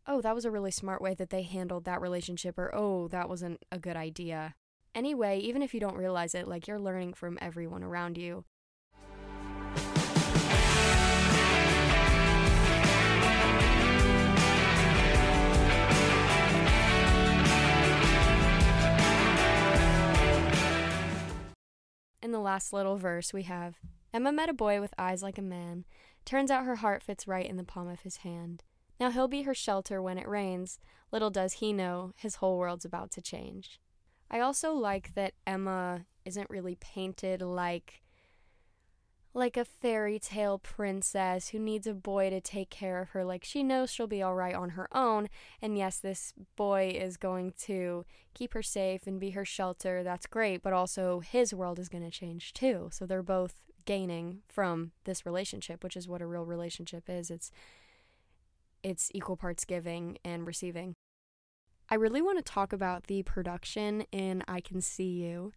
oh 0.05 0.21
that 0.21 0.35
was 0.35 0.45
a 0.45 0.51
really 0.51 0.71
smart 0.71 1.01
way 1.01 1.13
that 1.15 1.29
they 1.31 1.41
handled 1.41 1.85
that 1.85 2.01
relationship 2.01 2.59
or 2.59 2.73
oh 2.75 3.07
that 3.07 3.27
wasn't 3.27 3.59
a 3.71 3.79
good 3.79 3.95
idea. 3.95 4.53
Anyway 4.93 5.39
even 5.39 5.61
if 5.61 5.73
you 5.73 5.79
don't 5.79 5.97
realize 5.97 6.35
it 6.35 6.47
like 6.47 6.67
you're 6.67 6.79
learning 6.79 7.13
from 7.13 7.39
everyone 7.41 7.83
around 7.83 8.17
you 8.17 8.45
In 22.25 22.31
the 22.31 22.39
last 22.39 22.73
little 22.73 22.97
verse, 22.97 23.33
we 23.33 23.43
have 23.43 23.75
Emma 24.11 24.31
met 24.31 24.49
a 24.49 24.53
boy 24.53 24.81
with 24.81 24.95
eyes 24.97 25.21
like 25.21 25.37
a 25.37 25.43
man. 25.43 25.85
Turns 26.25 26.49
out 26.49 26.65
her 26.65 26.77
heart 26.77 27.03
fits 27.03 27.27
right 27.27 27.47
in 27.47 27.55
the 27.55 27.63
palm 27.63 27.87
of 27.87 27.99
his 27.99 28.17
hand. 28.17 28.63
Now 28.99 29.11
he'll 29.11 29.27
be 29.27 29.43
her 29.43 29.53
shelter 29.53 30.01
when 30.01 30.17
it 30.17 30.27
rains. 30.27 30.79
Little 31.11 31.29
does 31.29 31.53
he 31.53 31.71
know, 31.71 32.13
his 32.17 32.37
whole 32.37 32.57
world's 32.57 32.83
about 32.83 33.11
to 33.11 33.21
change. 33.21 33.79
I 34.31 34.39
also 34.39 34.73
like 34.73 35.13
that 35.13 35.35
Emma 35.45 36.07
isn't 36.25 36.49
really 36.49 36.73
painted 36.73 37.43
like 37.43 38.01
like 39.35 39.57
a 39.57 39.65
fairy 39.65 40.17
tale 40.17 40.57
princess 40.57 41.49
who 41.49 41.59
needs 41.59 41.85
a 41.85 41.93
boy 41.93 42.29
to 42.29 42.39
take 42.39 42.69
care 42.69 43.01
of 43.01 43.09
her. 43.09 43.25
Like 43.25 43.43
she 43.43 43.63
knows 43.63 43.91
she'll 43.91 44.07
be 44.07 44.23
all 44.23 44.33
right 44.33 44.55
on 44.55 44.71
her 44.71 44.87
own. 44.95 45.27
And 45.61 45.77
yes, 45.77 45.99
this 45.99 46.33
boy 46.55 46.97
is 46.97 47.17
going 47.17 47.53
to 47.63 48.05
keep 48.33 48.53
her 48.53 48.63
safe 48.63 49.05
and 49.05 49.19
be 49.19 49.31
her 49.31 49.43
shelter. 49.43 50.03
That's 50.03 50.25
great. 50.25 50.63
But 50.63 50.71
also, 50.73 51.19
his 51.19 51.53
world 51.53 51.79
is 51.79 51.89
going 51.89 52.05
to 52.05 52.09
change 52.09 52.53
too. 52.53 52.89
So 52.91 53.05
they're 53.05 53.21
both 53.21 53.55
gaining 53.83 54.39
from 54.47 54.93
this 55.03 55.25
relationship, 55.25 55.83
which 55.83 55.97
is 55.97 56.07
what 56.07 56.21
a 56.21 56.25
real 56.25 56.45
relationship 56.45 57.09
is. 57.09 57.29
It's 57.29 57.51
it's 58.83 59.09
equal 59.13 59.35
parts 59.35 59.65
giving 59.65 60.17
and 60.23 60.47
receiving. 60.47 60.93
I 61.89 61.95
really 61.95 62.21
want 62.21 62.37
to 62.37 62.43
talk 62.43 62.71
about 62.71 63.07
the 63.07 63.23
production 63.23 64.05
in 64.11 64.43
I 64.47 64.61
Can 64.61 64.79
See 64.79 65.09
You. 65.09 65.51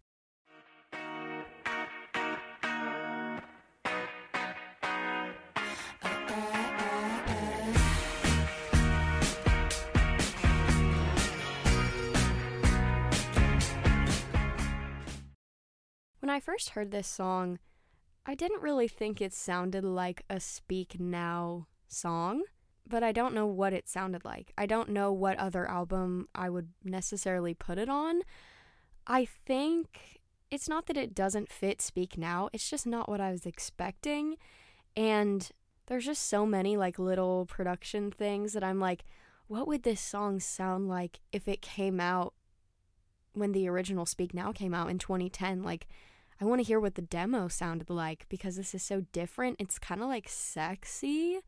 When 16.29 16.35
I 16.35 16.41
first 16.41 16.69
heard 16.69 16.91
this 16.91 17.07
song, 17.07 17.57
I 18.23 18.35
didn't 18.35 18.61
really 18.61 18.87
think 18.87 19.19
it 19.19 19.33
sounded 19.33 19.83
like 19.83 20.21
a 20.29 20.39
Speak 20.39 20.99
Now 20.99 21.65
song, 21.87 22.43
but 22.87 23.01
I 23.01 23.11
don't 23.11 23.33
know 23.33 23.47
what 23.47 23.73
it 23.73 23.89
sounded 23.89 24.23
like. 24.23 24.53
I 24.55 24.67
don't 24.67 24.89
know 24.89 25.11
what 25.11 25.39
other 25.39 25.67
album 25.67 26.27
I 26.35 26.51
would 26.51 26.69
necessarily 26.83 27.55
put 27.55 27.79
it 27.79 27.89
on. 27.89 28.21
I 29.07 29.25
think 29.25 30.19
it's 30.51 30.69
not 30.69 30.85
that 30.85 30.97
it 30.97 31.15
doesn't 31.15 31.51
fit 31.51 31.81
Speak 31.81 32.15
Now, 32.15 32.47
it's 32.53 32.69
just 32.69 32.85
not 32.85 33.09
what 33.09 33.19
I 33.19 33.31
was 33.31 33.47
expecting. 33.47 34.37
And 34.95 35.49
there's 35.87 36.05
just 36.05 36.27
so 36.27 36.45
many 36.45 36.77
like 36.77 36.99
little 36.99 37.47
production 37.47 38.11
things 38.11 38.53
that 38.53 38.63
I'm 38.63 38.79
like, 38.79 39.03
what 39.47 39.67
would 39.67 39.81
this 39.81 39.99
song 39.99 40.39
sound 40.39 40.89
like 40.89 41.21
if 41.31 41.47
it 41.47 41.63
came 41.63 41.99
out 41.99 42.35
when 43.33 43.51
the 43.51 43.67
original 43.67 44.05
Speak 44.05 44.35
Now 44.35 44.51
came 44.51 44.75
out 44.75 44.91
in 44.91 44.99
2010? 44.99 45.63
Like, 45.63 45.87
I 46.41 46.45
want 46.45 46.59
to 46.59 46.67
hear 46.67 46.79
what 46.79 46.95
the 46.95 47.01
demo 47.01 47.49
sounded 47.49 47.89
like 47.89 48.25
because 48.29 48.55
this 48.55 48.73
is 48.73 48.81
so 48.81 49.01
different. 49.11 49.57
It's 49.59 49.77
kind 49.77 50.01
of 50.01 50.07
like 50.07 50.29
sexy. 50.29 51.39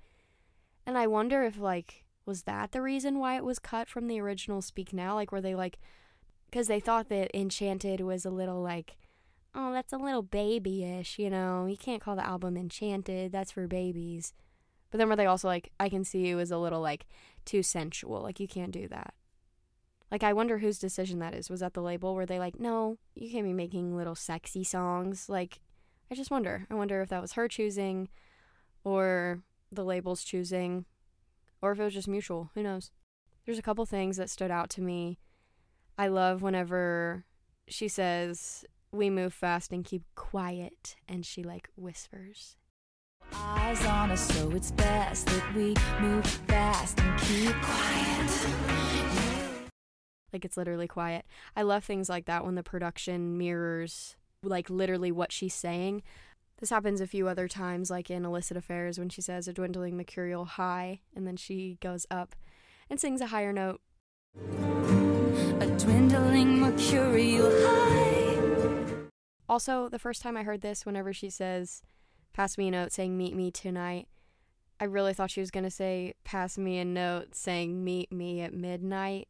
And 0.85 0.97
I 0.97 1.07
wonder 1.07 1.43
if, 1.43 1.57
like, 1.59 2.03
was 2.25 2.43
that 2.43 2.71
the 2.71 2.81
reason 2.81 3.19
why 3.19 3.37
it 3.37 3.45
was 3.45 3.59
cut 3.59 3.87
from 3.87 4.07
the 4.07 4.19
original 4.19 4.61
Speak 4.61 4.91
Now? 4.91 5.15
Like, 5.15 5.31
were 5.31 5.41
they 5.41 5.55
like, 5.55 5.79
because 6.49 6.67
they 6.67 6.79
thought 6.79 7.07
that 7.09 7.31
Enchanted 7.33 8.01
was 8.01 8.25
a 8.25 8.29
little 8.29 8.61
like, 8.61 8.97
oh, 9.55 9.71
that's 9.71 9.93
a 9.93 9.97
little 9.97 10.23
babyish, 10.23 11.17
you 11.17 11.29
know? 11.29 11.65
You 11.65 11.77
can't 11.77 12.01
call 12.01 12.15
the 12.15 12.25
album 12.25 12.57
Enchanted, 12.57 13.31
that's 13.31 13.51
for 13.51 13.67
babies. 13.67 14.33
But 14.89 14.97
then 14.97 15.07
were 15.07 15.15
they 15.15 15.25
also 15.25 15.47
like, 15.47 15.71
I 15.79 15.87
Can 15.87 16.03
See 16.03 16.27
You 16.27 16.39
is 16.39 16.51
a 16.51 16.57
little 16.57 16.81
like 16.81 17.05
too 17.45 17.63
sensual, 17.63 18.21
like, 18.21 18.39
you 18.39 18.47
can't 18.47 18.71
do 18.71 18.89
that. 18.89 19.13
Like, 20.11 20.23
I 20.23 20.33
wonder 20.33 20.57
whose 20.57 20.77
decision 20.77 21.19
that 21.19 21.33
is. 21.33 21.49
Was 21.49 21.61
that 21.61 21.73
the 21.73 21.81
label? 21.81 22.13
Were 22.13 22.25
they 22.25 22.37
like, 22.37 22.59
no, 22.59 22.97
you 23.15 23.31
can't 23.31 23.45
be 23.45 23.53
making 23.53 23.95
little 23.95 24.15
sexy 24.15 24.63
songs? 24.63 25.29
Like, 25.29 25.61
I 26.11 26.15
just 26.15 26.31
wonder. 26.31 26.67
I 26.69 26.75
wonder 26.75 27.01
if 27.01 27.09
that 27.09 27.21
was 27.21 27.33
her 27.33 27.47
choosing 27.47 28.09
or 28.83 29.39
the 29.71 29.85
label's 29.85 30.23
choosing 30.23 30.85
or 31.61 31.71
if 31.71 31.79
it 31.79 31.83
was 31.83 31.93
just 31.93 32.09
mutual. 32.09 32.51
Who 32.55 32.63
knows? 32.63 32.91
There's 33.45 33.57
a 33.57 33.63
couple 33.63 33.85
things 33.85 34.17
that 34.17 34.29
stood 34.29 34.51
out 34.51 34.69
to 34.71 34.81
me. 34.81 35.17
I 35.97 36.07
love 36.07 36.41
whenever 36.41 37.25
she 37.67 37.87
says, 37.87 38.65
we 38.91 39.09
move 39.09 39.33
fast 39.33 39.71
and 39.71 39.85
keep 39.85 40.03
quiet, 40.15 40.97
and 41.07 41.25
she 41.25 41.43
like 41.43 41.69
whispers. 41.75 42.57
Eyes 43.33 43.85
on 43.85 44.11
us, 44.11 44.27
so 44.33 44.51
it's 44.51 44.71
best 44.71 45.27
that 45.27 45.55
we 45.55 45.75
move 46.01 46.25
fast 46.25 46.99
and 46.99 47.19
keep 47.21 47.55
quiet. 47.61 49.30
Like 50.33 50.45
it's 50.45 50.57
literally 50.57 50.87
quiet. 50.87 51.25
I 51.55 51.61
love 51.61 51.83
things 51.83 52.09
like 52.09 52.25
that 52.25 52.45
when 52.45 52.55
the 52.55 52.63
production 52.63 53.37
mirrors 53.37 54.15
like 54.43 54.69
literally 54.69 55.11
what 55.11 55.31
she's 55.31 55.53
saying. 55.53 56.03
This 56.59 56.69
happens 56.69 57.01
a 57.01 57.07
few 57.07 57.27
other 57.27 57.47
times, 57.47 57.89
like 57.89 58.11
in 58.11 58.23
Illicit 58.23 58.55
Affairs 58.55 58.99
when 58.99 59.09
she 59.09 59.21
says 59.21 59.47
a 59.47 59.53
dwindling 59.53 59.97
mercurial 59.97 60.45
high, 60.45 61.01
and 61.15 61.25
then 61.25 61.35
she 61.35 61.77
goes 61.81 62.05
up 62.11 62.35
and 62.89 62.99
sings 62.99 63.19
a 63.19 63.27
higher 63.27 63.51
note. 63.51 63.81
A 65.59 65.65
dwindling 65.77 66.59
mercurial 66.59 67.49
high. 67.49 68.37
Also, 69.49 69.89
the 69.89 69.99
first 69.99 70.21
time 70.21 70.37
I 70.37 70.43
heard 70.43 70.61
this, 70.61 70.85
whenever 70.85 71.11
she 71.11 71.29
says, 71.29 71.81
pass 72.31 72.57
me 72.57 72.67
a 72.67 72.71
note 72.71 72.91
saying 72.91 73.17
meet 73.17 73.35
me 73.35 73.51
tonight, 73.51 74.07
I 74.79 74.85
really 74.85 75.13
thought 75.13 75.31
she 75.31 75.41
was 75.41 75.51
going 75.51 75.63
to 75.63 75.71
say, 75.71 76.13
pass 76.23 76.57
me 76.57 76.79
a 76.79 76.85
note 76.85 77.35
saying 77.35 77.83
meet 77.83 78.11
me 78.11 78.41
at 78.41 78.53
midnight. 78.53 79.27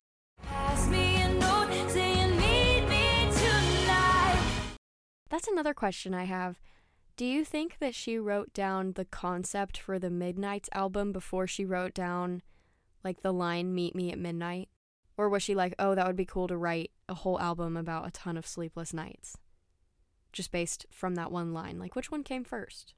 That's 5.29 5.47
another 5.47 5.73
question 5.73 6.13
I 6.13 6.25
have. 6.25 6.59
Do 7.15 7.25
you 7.25 7.45
think 7.45 7.77
that 7.79 7.95
she 7.95 8.17
wrote 8.17 8.53
down 8.53 8.93
the 8.93 9.05
concept 9.05 9.77
for 9.77 9.97
the 9.97 10.09
Midnights 10.09 10.69
album 10.73 11.11
before 11.11 11.47
she 11.47 11.65
wrote 11.65 11.93
down, 11.93 12.41
like, 13.03 13.21
the 13.21 13.31
line 13.31 13.73
Meet 13.73 13.95
Me 13.95 14.11
at 14.11 14.19
Midnight? 14.19 14.69
Or 15.17 15.29
was 15.29 15.41
she 15.41 15.55
like, 15.55 15.73
oh, 15.79 15.95
that 15.95 16.05
would 16.05 16.15
be 16.15 16.25
cool 16.25 16.47
to 16.47 16.57
write 16.57 16.91
a 17.07 17.13
whole 17.13 17.39
album 17.39 17.77
about 17.77 18.07
a 18.07 18.11
ton 18.11 18.37
of 18.37 18.47
sleepless 18.47 18.93
nights? 18.93 19.37
Just 20.33 20.51
based 20.51 20.85
from 20.91 21.15
that 21.15 21.31
one 21.31 21.53
line. 21.53 21.79
Like, 21.79 21.95
which 21.95 22.11
one 22.11 22.23
came 22.23 22.43
first? 22.43 22.93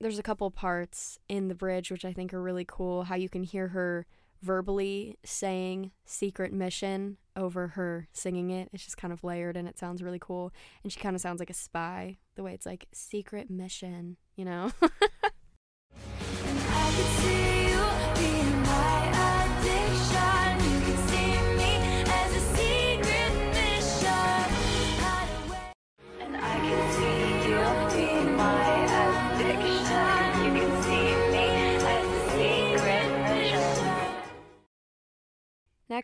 There's 0.00 0.18
a 0.18 0.22
couple 0.22 0.50
parts 0.50 1.18
in 1.28 1.48
the 1.48 1.54
bridge 1.54 1.90
which 1.90 2.04
I 2.04 2.12
think 2.12 2.34
are 2.34 2.42
really 2.42 2.64
cool. 2.66 3.04
How 3.04 3.14
you 3.14 3.28
can 3.28 3.42
hear 3.42 3.68
her 3.68 4.06
verbally 4.44 5.16
saying 5.24 5.90
secret 6.04 6.52
mission 6.52 7.16
over 7.34 7.68
her 7.68 8.08
singing 8.12 8.50
it. 8.50 8.68
It's 8.72 8.84
just 8.84 8.98
kind 8.98 9.12
of 9.12 9.24
layered 9.24 9.56
and 9.56 9.66
it 9.66 9.78
sounds 9.78 10.02
really 10.02 10.18
cool. 10.20 10.52
And 10.82 10.92
she 10.92 11.00
kind 11.00 11.16
of 11.16 11.22
sounds 11.22 11.40
like 11.40 11.50
a 11.50 11.54
spy, 11.54 12.18
the 12.36 12.42
way 12.42 12.52
it's 12.52 12.66
like 12.66 12.86
secret 12.92 13.50
mission, 13.50 14.18
you 14.36 14.44
know? 14.44 14.70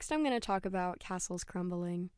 Next, 0.01 0.13
I'm 0.13 0.25
going 0.25 0.33
to 0.33 0.41
talk 0.41 0.65
about 0.65 0.99
castles 0.99 1.45
crumbling. 1.45 2.09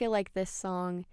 Feel 0.00 0.10
like 0.10 0.32
this 0.32 0.50
song 0.50 1.04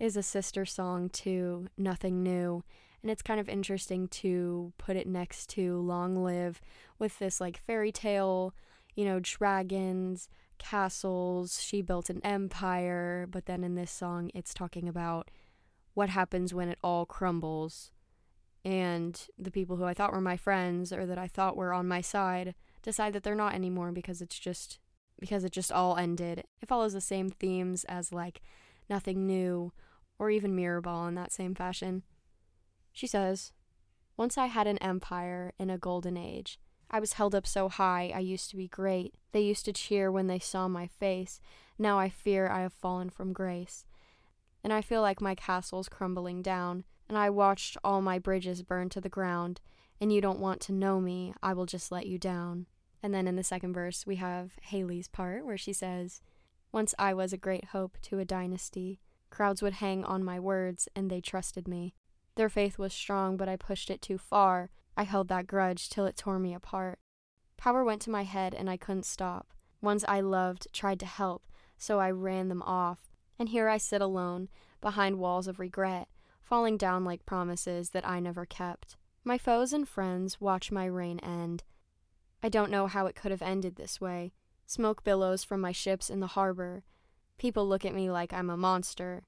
is 0.00 0.16
a 0.16 0.22
sister 0.22 0.64
song 0.64 1.08
to 1.08 1.68
Nothing 1.78 2.24
New. 2.24 2.64
And 3.00 3.08
it's 3.08 3.22
kind 3.22 3.38
of 3.38 3.48
interesting 3.48 4.08
to 4.08 4.72
put 4.78 4.96
it 4.96 5.06
next 5.06 5.48
to 5.50 5.80
Long 5.80 6.24
Live 6.24 6.60
with 6.98 7.20
this 7.20 7.40
like 7.40 7.56
fairy 7.56 7.92
tale, 7.92 8.52
you 8.96 9.04
know, 9.04 9.20
dragons, 9.20 10.28
castles. 10.58 11.62
She 11.62 11.82
built 11.82 12.10
an 12.10 12.20
empire. 12.24 13.28
But 13.30 13.46
then 13.46 13.62
in 13.62 13.76
this 13.76 13.92
song, 13.92 14.32
it's 14.34 14.52
talking 14.52 14.88
about 14.88 15.30
what 15.94 16.08
happens 16.08 16.52
when 16.52 16.68
it 16.68 16.78
all 16.82 17.06
crumbles. 17.06 17.92
And 18.64 19.24
the 19.38 19.52
people 19.52 19.76
who 19.76 19.84
I 19.84 19.94
thought 19.94 20.12
were 20.12 20.20
my 20.20 20.36
friends 20.36 20.92
or 20.92 21.06
that 21.06 21.18
I 21.18 21.28
thought 21.28 21.56
were 21.56 21.72
on 21.72 21.86
my 21.86 22.00
side 22.00 22.56
decide 22.82 23.12
that 23.12 23.22
they're 23.22 23.36
not 23.36 23.54
anymore 23.54 23.92
because 23.92 24.20
it's 24.20 24.40
just 24.40 24.80
because 25.22 25.44
it 25.44 25.52
just 25.52 25.70
all 25.70 25.96
ended. 25.96 26.42
It 26.60 26.68
follows 26.68 26.92
the 26.92 27.00
same 27.00 27.30
themes 27.30 27.84
as 27.84 28.12
like 28.12 28.42
Nothing 28.90 29.24
New 29.24 29.72
or 30.18 30.30
even 30.30 30.56
Mirrorball 30.56 31.08
in 31.08 31.14
that 31.14 31.32
same 31.32 31.54
fashion. 31.54 32.02
She 32.92 33.06
says, 33.06 33.52
Once 34.16 34.36
I 34.36 34.46
had 34.46 34.66
an 34.66 34.78
empire 34.78 35.52
in 35.58 35.70
a 35.70 35.78
golden 35.78 36.16
age. 36.16 36.58
I 36.90 36.98
was 36.98 37.14
held 37.14 37.36
up 37.36 37.46
so 37.46 37.68
high, 37.68 38.12
I 38.14 38.18
used 38.18 38.50
to 38.50 38.56
be 38.56 38.66
great. 38.66 39.14
They 39.30 39.40
used 39.40 39.64
to 39.64 39.72
cheer 39.72 40.10
when 40.10 40.26
they 40.26 40.40
saw 40.40 40.66
my 40.66 40.88
face. 40.88 41.40
Now 41.78 42.00
I 42.00 42.10
fear 42.10 42.48
I 42.48 42.60
have 42.62 42.72
fallen 42.72 43.08
from 43.08 43.32
grace. 43.32 43.86
And 44.64 44.72
I 44.72 44.82
feel 44.82 45.02
like 45.02 45.20
my 45.20 45.36
castle's 45.36 45.88
crumbling 45.88 46.42
down, 46.42 46.84
and 47.08 47.16
I 47.16 47.30
watched 47.30 47.76
all 47.84 48.02
my 48.02 48.18
bridges 48.18 48.62
burn 48.62 48.88
to 48.90 49.00
the 49.00 49.08
ground, 49.08 49.60
and 50.00 50.12
you 50.12 50.20
don't 50.20 50.40
want 50.40 50.60
to 50.62 50.72
know 50.72 51.00
me, 51.00 51.32
I 51.42 51.54
will 51.54 51.66
just 51.66 51.92
let 51.92 52.06
you 52.06 52.18
down. 52.18 52.66
And 53.02 53.12
then 53.12 53.26
in 53.26 53.36
the 53.36 53.42
second 53.42 53.72
verse, 53.72 54.06
we 54.06 54.16
have 54.16 54.52
Hayley's 54.62 55.08
part 55.08 55.44
where 55.44 55.58
she 55.58 55.72
says, 55.72 56.20
Once 56.70 56.94
I 56.98 57.12
was 57.14 57.32
a 57.32 57.38
great 57.38 57.66
hope 57.66 57.98
to 58.02 58.18
a 58.18 58.24
dynasty. 58.24 59.00
Crowds 59.30 59.62
would 59.62 59.74
hang 59.74 60.04
on 60.04 60.22
my 60.22 60.38
words, 60.38 60.88
and 60.94 61.10
they 61.10 61.20
trusted 61.20 61.66
me. 61.66 61.94
Their 62.36 62.48
faith 62.48 62.78
was 62.78 62.92
strong, 62.92 63.36
but 63.36 63.48
I 63.48 63.56
pushed 63.56 63.90
it 63.90 64.02
too 64.02 64.18
far. 64.18 64.70
I 64.96 65.04
held 65.04 65.28
that 65.28 65.46
grudge 65.46 65.88
till 65.88 66.06
it 66.06 66.16
tore 66.16 66.38
me 66.38 66.54
apart. 66.54 66.98
Power 67.56 67.84
went 67.84 68.02
to 68.02 68.10
my 68.10 68.24
head, 68.24 68.54
and 68.54 68.68
I 68.68 68.76
couldn't 68.76 69.06
stop. 69.06 69.54
Ones 69.80 70.04
I 70.06 70.20
loved 70.20 70.68
tried 70.72 71.00
to 71.00 71.06
help, 71.06 71.46
so 71.76 71.98
I 71.98 72.10
ran 72.10 72.48
them 72.48 72.62
off. 72.62 73.10
And 73.38 73.48
here 73.48 73.68
I 73.68 73.78
sit 73.78 74.00
alone, 74.00 74.48
behind 74.80 75.18
walls 75.18 75.48
of 75.48 75.58
regret, 75.58 76.08
falling 76.40 76.76
down 76.76 77.04
like 77.04 77.26
promises 77.26 77.90
that 77.90 78.06
I 78.06 78.20
never 78.20 78.46
kept. 78.46 78.96
My 79.24 79.38
foes 79.38 79.72
and 79.72 79.88
friends 79.88 80.40
watch 80.40 80.70
my 80.70 80.84
reign 80.84 81.18
end. 81.20 81.64
I 82.42 82.48
don't 82.48 82.70
know 82.70 82.88
how 82.88 83.06
it 83.06 83.14
could 83.14 83.30
have 83.30 83.42
ended 83.42 83.76
this 83.76 84.00
way. 84.00 84.32
Smoke 84.66 85.04
billows 85.04 85.44
from 85.44 85.60
my 85.60 85.72
ships 85.72 86.10
in 86.10 86.20
the 86.20 86.28
harbor. 86.28 86.82
People 87.38 87.68
look 87.68 87.84
at 87.84 87.94
me 87.94 88.10
like 88.10 88.32
I'm 88.32 88.50
a 88.50 88.56
monster. 88.56 89.26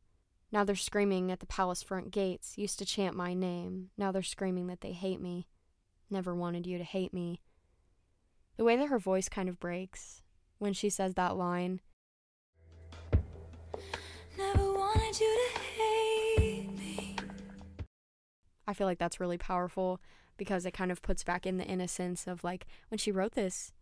Now 0.50 0.64
they're 0.64 0.74
screaming 0.74 1.30
at 1.30 1.40
the 1.40 1.46
palace 1.46 1.82
front 1.82 2.10
gates, 2.10 2.58
used 2.58 2.78
to 2.78 2.84
chant 2.84 3.16
my 3.16 3.34
name. 3.34 3.90
Now 3.96 4.10
they're 4.10 4.22
screaming 4.22 4.66
that 4.68 4.80
they 4.80 4.92
hate 4.92 5.20
me. 5.20 5.46
Never 6.10 6.34
wanted 6.34 6.66
you 6.66 6.78
to 6.78 6.84
hate 6.84 7.12
me. 7.12 7.40
The 8.56 8.64
way 8.64 8.76
that 8.76 8.88
her 8.88 8.98
voice 8.98 9.28
kind 9.28 9.48
of 9.48 9.60
breaks 9.60 10.22
when 10.58 10.72
she 10.72 10.90
says 10.90 11.14
that 11.14 11.36
line. 11.36 11.80
Never 14.38 14.72
wanted 14.72 15.20
you 15.20 15.38
to 15.54 15.60
hate 15.60 16.78
me. 16.78 17.16
I 18.66 18.74
feel 18.74 18.86
like 18.86 18.98
that's 18.98 19.20
really 19.20 19.38
powerful 19.38 20.00
because 20.36 20.66
it 20.66 20.72
kind 20.72 20.90
of 20.90 21.02
puts 21.02 21.24
back 21.24 21.46
in 21.46 21.58
the 21.58 21.64
innocence 21.64 22.26
of 22.26 22.44
like 22.44 22.66
when 22.88 22.98
she 22.98 23.12
wrote 23.12 23.32
this, 23.32 23.72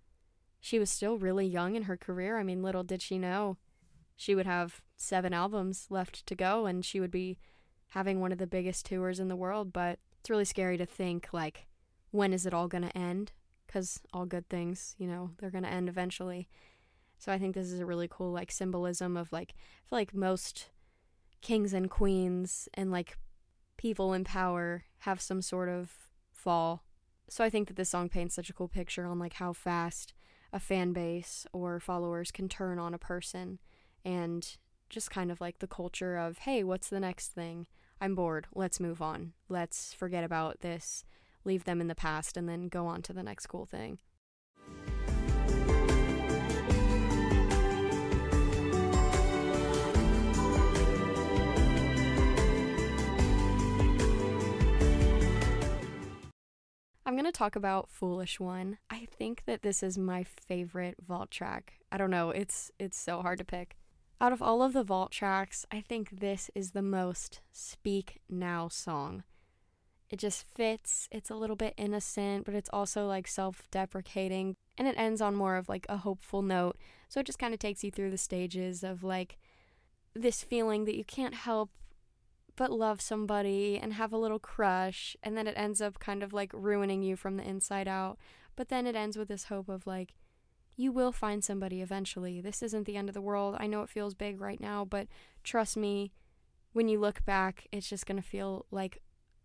she 0.61 0.79
was 0.79 0.91
still 0.91 1.19
really 1.19 1.47
young 1.47 1.75
in 1.75 1.85
her 1.85 1.97
career. 1.97 2.39
I 2.39 2.43
mean, 2.43 2.63
little 2.63 2.85
did 2.85 3.03
she 3.03 3.19
know 3.19 3.57
she 4.17 4.35
would 4.35 4.47
have 4.47 4.81
seven 4.97 5.35
albums 5.35 5.87
left 5.91 6.25
to 6.27 6.35
go 6.35 6.67
and 6.67 6.85
she 6.85 7.01
would 7.01 7.11
be 7.11 7.39
having 7.89 8.21
one 8.21 8.33
of 8.33 8.39
the 8.39 8.47
biggest 8.47 8.87
tours 8.87 9.19
in 9.19 9.29
the 9.29 9.37
world. 9.37 9.73
But 9.73 9.99
it's 10.21 10.31
really 10.31 10.45
scary 10.45 10.79
to 10.79 10.87
think, 10.87 11.29
like, 11.33 11.67
when 12.11 12.33
is 12.33 12.47
it 12.47 12.55
all 12.55 12.69
going 12.69 12.85
to 12.85 12.97
end? 12.97 13.33
Because 13.67 14.01
all 14.13 14.27
good 14.27 14.49
things, 14.49 14.95
you 14.99 15.07
know, 15.07 15.31
they're 15.39 15.51
going 15.51 15.65
to 15.65 15.71
end 15.71 15.89
eventually. 15.89 16.49
So 17.19 17.33
I 17.33 17.39
think 17.39 17.55
this 17.55 17.71
is 17.71 17.81
a 17.81 17.87
really 17.87 18.09
cool, 18.09 18.33
like, 18.33 18.51
symbolism 18.51 19.17
of, 19.17 19.33
like, 19.33 19.55
I 19.57 19.89
feel 19.89 19.99
like 19.99 20.15
most 20.15 20.71
kings 21.41 21.73
and 21.73 21.91
queens 21.91 22.69
and, 22.75 22.91
like, 22.91 23.17
people 23.77 24.13
in 24.13 24.25
power 24.25 24.85
have 25.01 25.21
some 25.21 25.43
sort 25.43 25.69
of 25.69 26.12
fall. 26.43 26.85
So 27.29 27.45
I 27.45 27.51
think 27.51 27.69
that 27.69 27.77
this 27.77 27.91
song 27.91 28.09
paints 28.09 28.35
such 28.35 28.51
a 28.51 28.53
cool 28.53 28.69
picture 28.69 29.07
on, 29.07 29.19
like, 29.19 29.35
how 29.35 29.53
fast 29.53 30.13
a 30.53 30.61
fan 30.61 30.93
base 30.93 31.47
or 31.53 31.81
followers 31.81 32.31
can 32.31 32.49
turn 32.49 32.79
on 32.79 32.93
a 32.93 32.99
person 32.99 33.59
and 34.05 34.57
just 34.91 35.11
kind 35.11 35.31
of 35.31 35.41
like 35.41 35.61
the 35.61 35.67
culture 35.67 36.17
of, 36.17 36.39
hey, 36.39 36.63
what's 36.63 36.89
the 36.89 37.01
next 37.01 37.29
thing? 37.29 37.67
I'm 38.01 38.15
bored. 38.15 38.47
Let's 38.55 38.81
move 38.81 39.01
on. 39.01 39.33
Let's 39.49 39.95
forget 39.95 40.25
about 40.25 40.61
this, 40.61 41.05
leave 41.45 41.65
them 41.65 41.81
in 41.81 41.87
the 41.87 41.95
past, 41.95 42.37
and 42.37 42.49
then 42.49 42.69
go 42.69 42.87
on 42.87 43.01
to 43.03 43.13
the 43.13 43.23
next 43.23 43.47
cool 43.47 43.65
thing. 43.65 44.01
I'm 57.05 57.15
going 57.15 57.25
to 57.25 57.33
talk 57.33 57.57
about 57.57 57.91
Foolish 57.91 58.39
One. 58.39 58.79
I 58.89 59.09
think 59.11 59.43
that 59.47 59.63
this 59.63 59.83
is 59.83 59.99
my 59.99 60.23
favorite 60.23 60.97
vault 61.05 61.33
track. 61.33 61.75
I 61.91 61.97
don't 61.97 62.11
know, 62.11 62.31
it's 62.31 62.71
it's 62.79 62.97
so 62.97 63.23
hard 63.23 63.39
to 63.39 63.45
pick. 63.45 63.77
Out 64.21 64.33
of 64.33 64.41
all 64.41 64.63
of 64.63 64.73
the 64.73 64.85
vault 64.85 65.11
tracks, 65.11 65.67
I 65.73 65.81
think 65.81 66.21
this 66.21 66.49
is 66.55 66.71
the 66.71 66.83
most 66.83 67.41
speak 67.51 68.21
now 68.31 68.69
song. 68.69 69.25
It 70.11 70.21
just 70.21 70.47
fits. 70.47 71.09
It's 71.11 71.31
a 71.31 71.35
little 71.35 71.57
bit 71.57 71.75
innocent, 71.77 72.45
but 72.45 72.55
it's 72.55 72.71
also 72.73 73.07
like 73.07 73.27
self-deprecating, 73.27 74.55
and 74.79 74.87
it 74.87 74.95
ends 74.97 75.21
on 75.21 75.35
more 75.35 75.57
of 75.57 75.69
like 75.69 75.87
a 75.89 75.97
hopeful 75.97 76.43
note. 76.43 76.77
So 77.09 77.19
it 77.19 77.27
just 77.27 77.39
kind 77.39 77.53
of 77.53 77.59
takes 77.59 77.83
you 77.83 77.91
through 77.91 78.13
the 78.13 78.19
stages 78.19 78.85
of 78.85 79.03
like 79.03 79.39
this 80.15 80.45
feeling 80.45 80.85
that 80.85 80.97
you 80.97 81.05
can't 81.05 81.35
help 81.35 81.71
but 82.57 82.71
love 82.71 83.01
somebody 83.01 83.79
and 83.83 83.95
have 83.95 84.13
a 84.13 84.19
little 84.19 84.39
crush, 84.39 85.17
and 85.23 85.37
then 85.37 85.47
it 85.47 85.55
ends 85.57 85.81
up 85.81 85.99
kind 85.99 86.23
of 86.23 86.33
like 86.33 86.51
ruining 86.53 87.03
you 87.03 87.17
from 87.17 87.37
the 87.37 87.49
inside 87.49 87.89
out. 87.89 88.19
But 88.57 88.69
then 88.69 88.87
it 88.87 88.95
ends 88.95 89.17
with 89.17 89.29
this 89.29 89.45
hope 89.45 89.69
of 89.69 89.87
like 89.87 90.15
you 90.77 90.93
will 90.93 91.13
find 91.13 91.45
somebody 91.45 91.83
eventually. 91.83 92.41
This 92.41 92.63
isn't 92.63 92.87
the 92.87 92.97
end 92.97 93.09
of 93.09 93.15
the 93.15 93.21
world. 93.21 93.57
I 93.59 93.67
know 93.67 93.83
it 93.83 93.91
feels 93.91 94.15
big 94.15 94.41
right 94.41 94.61
now, 94.61 94.85
but 94.85 95.07
trust 95.45 95.77
me, 95.77 96.13
when 96.73 96.89
you 96.89 96.99
look 96.99 97.25
back, 97.25 97.67
it's 97.73 97.89
just 97.89 98.07
going 98.07 98.21
to 98.21 98.27
feel 98.27 98.67
like 98.71 99.03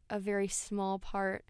a 0.10 0.20
very 0.20 0.48
small 0.48 1.00
part 1.00 1.46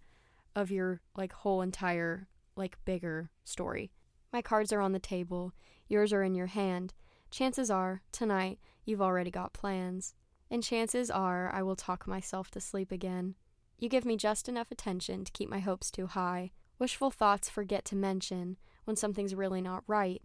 of 0.56 0.72
your 0.72 1.02
like 1.15 1.32
whole 1.32 1.62
entire 1.62 2.28
like 2.56 2.84
bigger 2.86 3.30
story. 3.43 3.91
My 4.34 4.41
cards 4.41 4.74
are 4.74 4.82
on 4.82 4.91
the 4.91 5.00
table. 5.00 5.54
Yours 5.88 6.12
are 6.12 6.24
in 6.24 6.34
your 6.34 6.48
hand. 6.48 6.93
Chances 7.30 7.70
are, 7.70 8.02
tonight, 8.12 8.60
you've 8.86 9.02
already 9.02 9.30
got 9.30 9.54
plans. 9.54 10.15
And 10.50 10.64
chances 10.64 11.12
are, 11.12 11.52
I 11.54 11.62
will 11.62 11.76
talk 11.76 12.08
myself 12.08 12.50
to 12.52 12.62
sleep 12.62 12.92
again. 12.92 13.36
You 13.78 13.90
give 13.90 14.06
me 14.06 14.18
just 14.18 14.50
enough 14.50 14.72
attention 14.72 15.24
to 15.26 15.32
keep 15.32 15.50
my 15.50 15.60
hopes 15.60 15.92
too 15.92 16.08
high. 16.08 16.52
Wishful 16.80 17.12
thoughts 17.12 17.50
forget 17.50 17.86
to 17.86 17.96
mention 17.96 18.58
when 18.86 18.96
something's 18.96 19.36
really 19.36 19.62
not 19.62 19.84
right, 19.88 20.22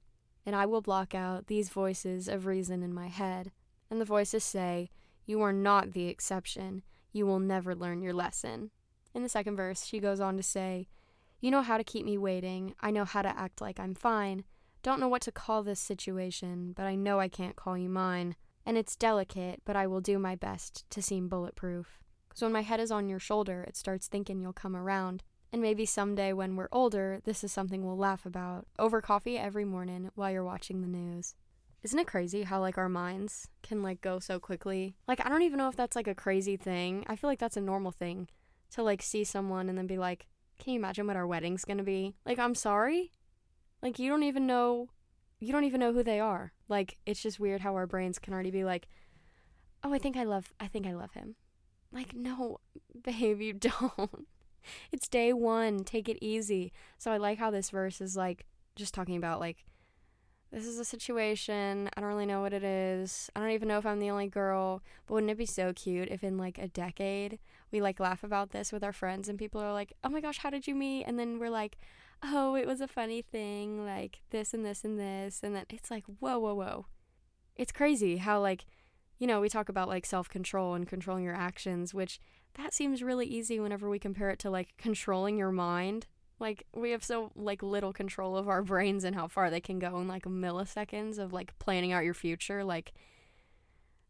and 0.46 0.54
I 0.54 0.66
will 0.66 0.80
block 0.80 1.14
out 1.14 1.46
these 1.46 1.68
voices 1.68 2.28
of 2.28 2.46
reason 2.46 2.82
in 2.82 2.94
my 2.94 3.08
head. 3.08 3.52
And 3.90 4.00
the 4.00 4.06
voices 4.06 4.44
say, 4.44 4.90
You 5.26 5.42
are 5.42 5.52
not 5.52 5.92
the 5.92 6.08
exception. 6.08 6.82
You 7.12 7.26
will 7.26 7.40
never 7.40 7.74
learn 7.74 8.00
your 8.00 8.14
lesson. 8.14 8.70
In 9.14 9.22
the 9.22 9.28
second 9.28 9.56
verse, 9.56 9.84
she 9.84 10.00
goes 10.00 10.20
on 10.20 10.36
to 10.36 10.42
say, 10.42 10.88
You 11.40 11.50
know 11.50 11.62
how 11.62 11.76
to 11.76 11.84
keep 11.84 12.06
me 12.06 12.16
waiting. 12.16 12.74
I 12.80 12.90
know 12.90 13.04
how 13.04 13.22
to 13.22 13.38
act 13.38 13.60
like 13.60 13.78
I'm 13.78 13.94
fine. 13.94 14.44
Don't 14.82 15.00
know 15.00 15.08
what 15.08 15.22
to 15.22 15.32
call 15.32 15.62
this 15.62 15.80
situation, 15.80 16.72
but 16.74 16.86
I 16.86 16.94
know 16.94 17.20
I 17.20 17.28
can't 17.28 17.56
call 17.56 17.76
you 17.76 17.88
mine. 17.88 18.34
And 18.64 18.78
it's 18.78 18.96
delicate, 18.96 19.62
but 19.64 19.76
I 19.76 19.86
will 19.86 20.00
do 20.00 20.18
my 20.18 20.36
best 20.36 20.88
to 20.90 21.02
seem 21.02 21.28
bulletproof. 21.28 21.98
Because 22.28 22.42
when 22.42 22.52
my 22.52 22.62
head 22.62 22.80
is 22.80 22.90
on 22.90 23.08
your 23.08 23.18
shoulder, 23.18 23.64
it 23.66 23.76
starts 23.76 24.06
thinking 24.06 24.40
you'll 24.40 24.52
come 24.52 24.76
around. 24.76 25.22
And 25.52 25.60
maybe 25.60 25.84
someday 25.84 26.32
when 26.32 26.56
we're 26.56 26.68
older, 26.72 27.20
this 27.24 27.44
is 27.44 27.52
something 27.52 27.84
we'll 27.84 27.98
laugh 27.98 28.24
about 28.24 28.66
over 28.78 29.02
coffee 29.02 29.36
every 29.36 29.66
morning 29.66 30.10
while 30.14 30.30
you're 30.30 30.44
watching 30.44 30.80
the 30.80 30.88
news. 30.88 31.34
Isn't 31.82 31.98
it 31.98 32.06
crazy 32.06 32.44
how 32.44 32.60
like 32.60 32.78
our 32.78 32.88
minds 32.88 33.48
can 33.62 33.82
like 33.82 34.00
go 34.00 34.18
so 34.18 34.38
quickly? 34.38 34.94
Like 35.08 35.24
I 35.24 35.28
don't 35.28 35.42
even 35.42 35.58
know 35.58 35.68
if 35.68 35.76
that's 35.76 35.96
like 35.96 36.06
a 36.06 36.14
crazy 36.14 36.56
thing. 36.56 37.04
I 37.08 37.16
feel 37.16 37.28
like 37.28 37.40
that's 37.40 37.56
a 37.56 37.60
normal 37.60 37.90
thing 37.90 38.28
to 38.70 38.82
like 38.82 39.02
see 39.02 39.24
someone 39.24 39.68
and 39.68 39.76
then 39.76 39.88
be 39.88 39.98
like, 39.98 40.28
"Can 40.58 40.72
you 40.72 40.78
imagine 40.78 41.06
what 41.06 41.16
our 41.16 41.26
wedding's 41.26 41.64
going 41.64 41.78
to 41.78 41.84
be?" 41.84 42.14
Like, 42.24 42.38
"I'm 42.38 42.54
sorry?" 42.54 43.12
Like 43.82 43.98
you 43.98 44.08
don't 44.08 44.22
even 44.22 44.46
know 44.46 44.90
you 45.42 45.52
don't 45.52 45.64
even 45.64 45.80
know 45.80 45.92
who 45.92 46.02
they 46.02 46.20
are. 46.20 46.52
Like 46.68 46.98
it's 47.04 47.22
just 47.22 47.40
weird 47.40 47.62
how 47.62 47.74
our 47.74 47.86
brains 47.86 48.18
can 48.18 48.32
already 48.32 48.50
be 48.50 48.64
like, 48.64 48.88
"Oh, 49.82 49.92
I 49.92 49.98
think 49.98 50.16
I 50.16 50.24
love 50.24 50.52
I 50.60 50.68
think 50.68 50.86
I 50.86 50.92
love 50.92 51.12
him." 51.12 51.34
Like, 51.92 52.14
no, 52.14 52.60
babe, 53.02 53.40
you 53.40 53.52
don't 53.54 54.26
it's 54.90 55.08
day 55.08 55.32
one. 55.32 55.84
Take 55.84 56.08
it 56.08 56.18
easy. 56.20 56.72
So 56.98 57.10
I 57.10 57.16
like 57.16 57.38
how 57.38 57.50
this 57.50 57.70
verse 57.70 58.00
is 58.00 58.16
like 58.16 58.46
just 58.76 58.94
talking 58.94 59.16
about 59.16 59.40
like 59.40 59.64
this 60.52 60.66
is 60.66 60.78
a 60.78 60.84
situation. 60.84 61.88
I 61.96 62.00
don't 62.00 62.10
really 62.10 62.26
know 62.26 62.42
what 62.42 62.52
it 62.52 62.62
is. 62.62 63.30
I 63.34 63.40
don't 63.40 63.50
even 63.50 63.68
know 63.68 63.78
if 63.78 63.86
I'm 63.86 64.00
the 64.00 64.10
only 64.10 64.28
girl. 64.28 64.82
But 65.06 65.14
wouldn't 65.14 65.30
it 65.30 65.38
be 65.38 65.46
so 65.46 65.72
cute 65.72 66.08
if 66.10 66.22
in 66.22 66.36
like 66.36 66.58
a 66.58 66.68
decade 66.68 67.38
we 67.70 67.80
like 67.80 67.98
laugh 67.98 68.22
about 68.22 68.50
this 68.50 68.70
with 68.70 68.84
our 68.84 68.92
friends 68.92 69.28
and 69.28 69.38
people 69.38 69.60
are 69.60 69.72
like, 69.72 69.94
"Oh 70.04 70.10
my 70.10 70.20
gosh, 70.20 70.38
how 70.38 70.50
did 70.50 70.66
you 70.66 70.74
meet?" 70.74 71.04
And 71.04 71.18
then 71.18 71.38
we're 71.38 71.50
like, 71.50 71.78
"Oh, 72.22 72.54
it 72.54 72.66
was 72.66 72.80
a 72.80 72.88
funny 72.88 73.22
thing, 73.22 73.84
like 73.84 74.20
this 74.30 74.54
and 74.54 74.64
this 74.64 74.84
and 74.84 74.98
this." 74.98 75.40
And 75.42 75.54
then 75.56 75.66
it's 75.70 75.90
like, 75.90 76.04
"Whoa, 76.06 76.38
whoa, 76.38 76.54
whoa." 76.54 76.86
It's 77.56 77.72
crazy 77.72 78.18
how 78.18 78.40
like 78.40 78.64
you 79.22 79.28
know, 79.28 79.40
we 79.40 79.48
talk 79.48 79.68
about 79.68 79.86
like 79.86 80.04
self-control 80.04 80.74
and 80.74 80.88
controlling 80.88 81.22
your 81.22 81.36
actions, 81.36 81.94
which 81.94 82.18
that 82.54 82.74
seems 82.74 83.04
really 83.04 83.24
easy 83.24 83.60
whenever 83.60 83.88
we 83.88 84.00
compare 84.00 84.30
it 84.30 84.40
to 84.40 84.50
like 84.50 84.76
controlling 84.76 85.38
your 85.38 85.52
mind. 85.52 86.08
Like 86.40 86.66
we 86.74 86.90
have 86.90 87.04
so 87.04 87.30
like 87.36 87.62
little 87.62 87.92
control 87.92 88.36
of 88.36 88.48
our 88.48 88.62
brains 88.62 89.04
and 89.04 89.14
how 89.14 89.28
far 89.28 89.48
they 89.48 89.60
can 89.60 89.78
go 89.78 90.00
in 90.00 90.08
like 90.08 90.24
milliseconds 90.24 91.18
of 91.18 91.32
like 91.32 91.56
planning 91.60 91.92
out 91.92 92.02
your 92.04 92.14
future. 92.14 92.64
Like, 92.64 92.94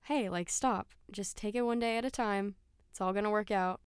hey, 0.04 0.30
like 0.30 0.48
stop. 0.48 0.88
Just 1.10 1.36
take 1.36 1.54
it 1.54 1.60
one 1.60 1.78
day 1.78 1.98
at 1.98 2.06
a 2.06 2.10
time. 2.10 2.54
It's 2.90 3.00
all 3.02 3.12
gonna 3.12 3.28
work 3.30 3.50
out. 3.50 3.80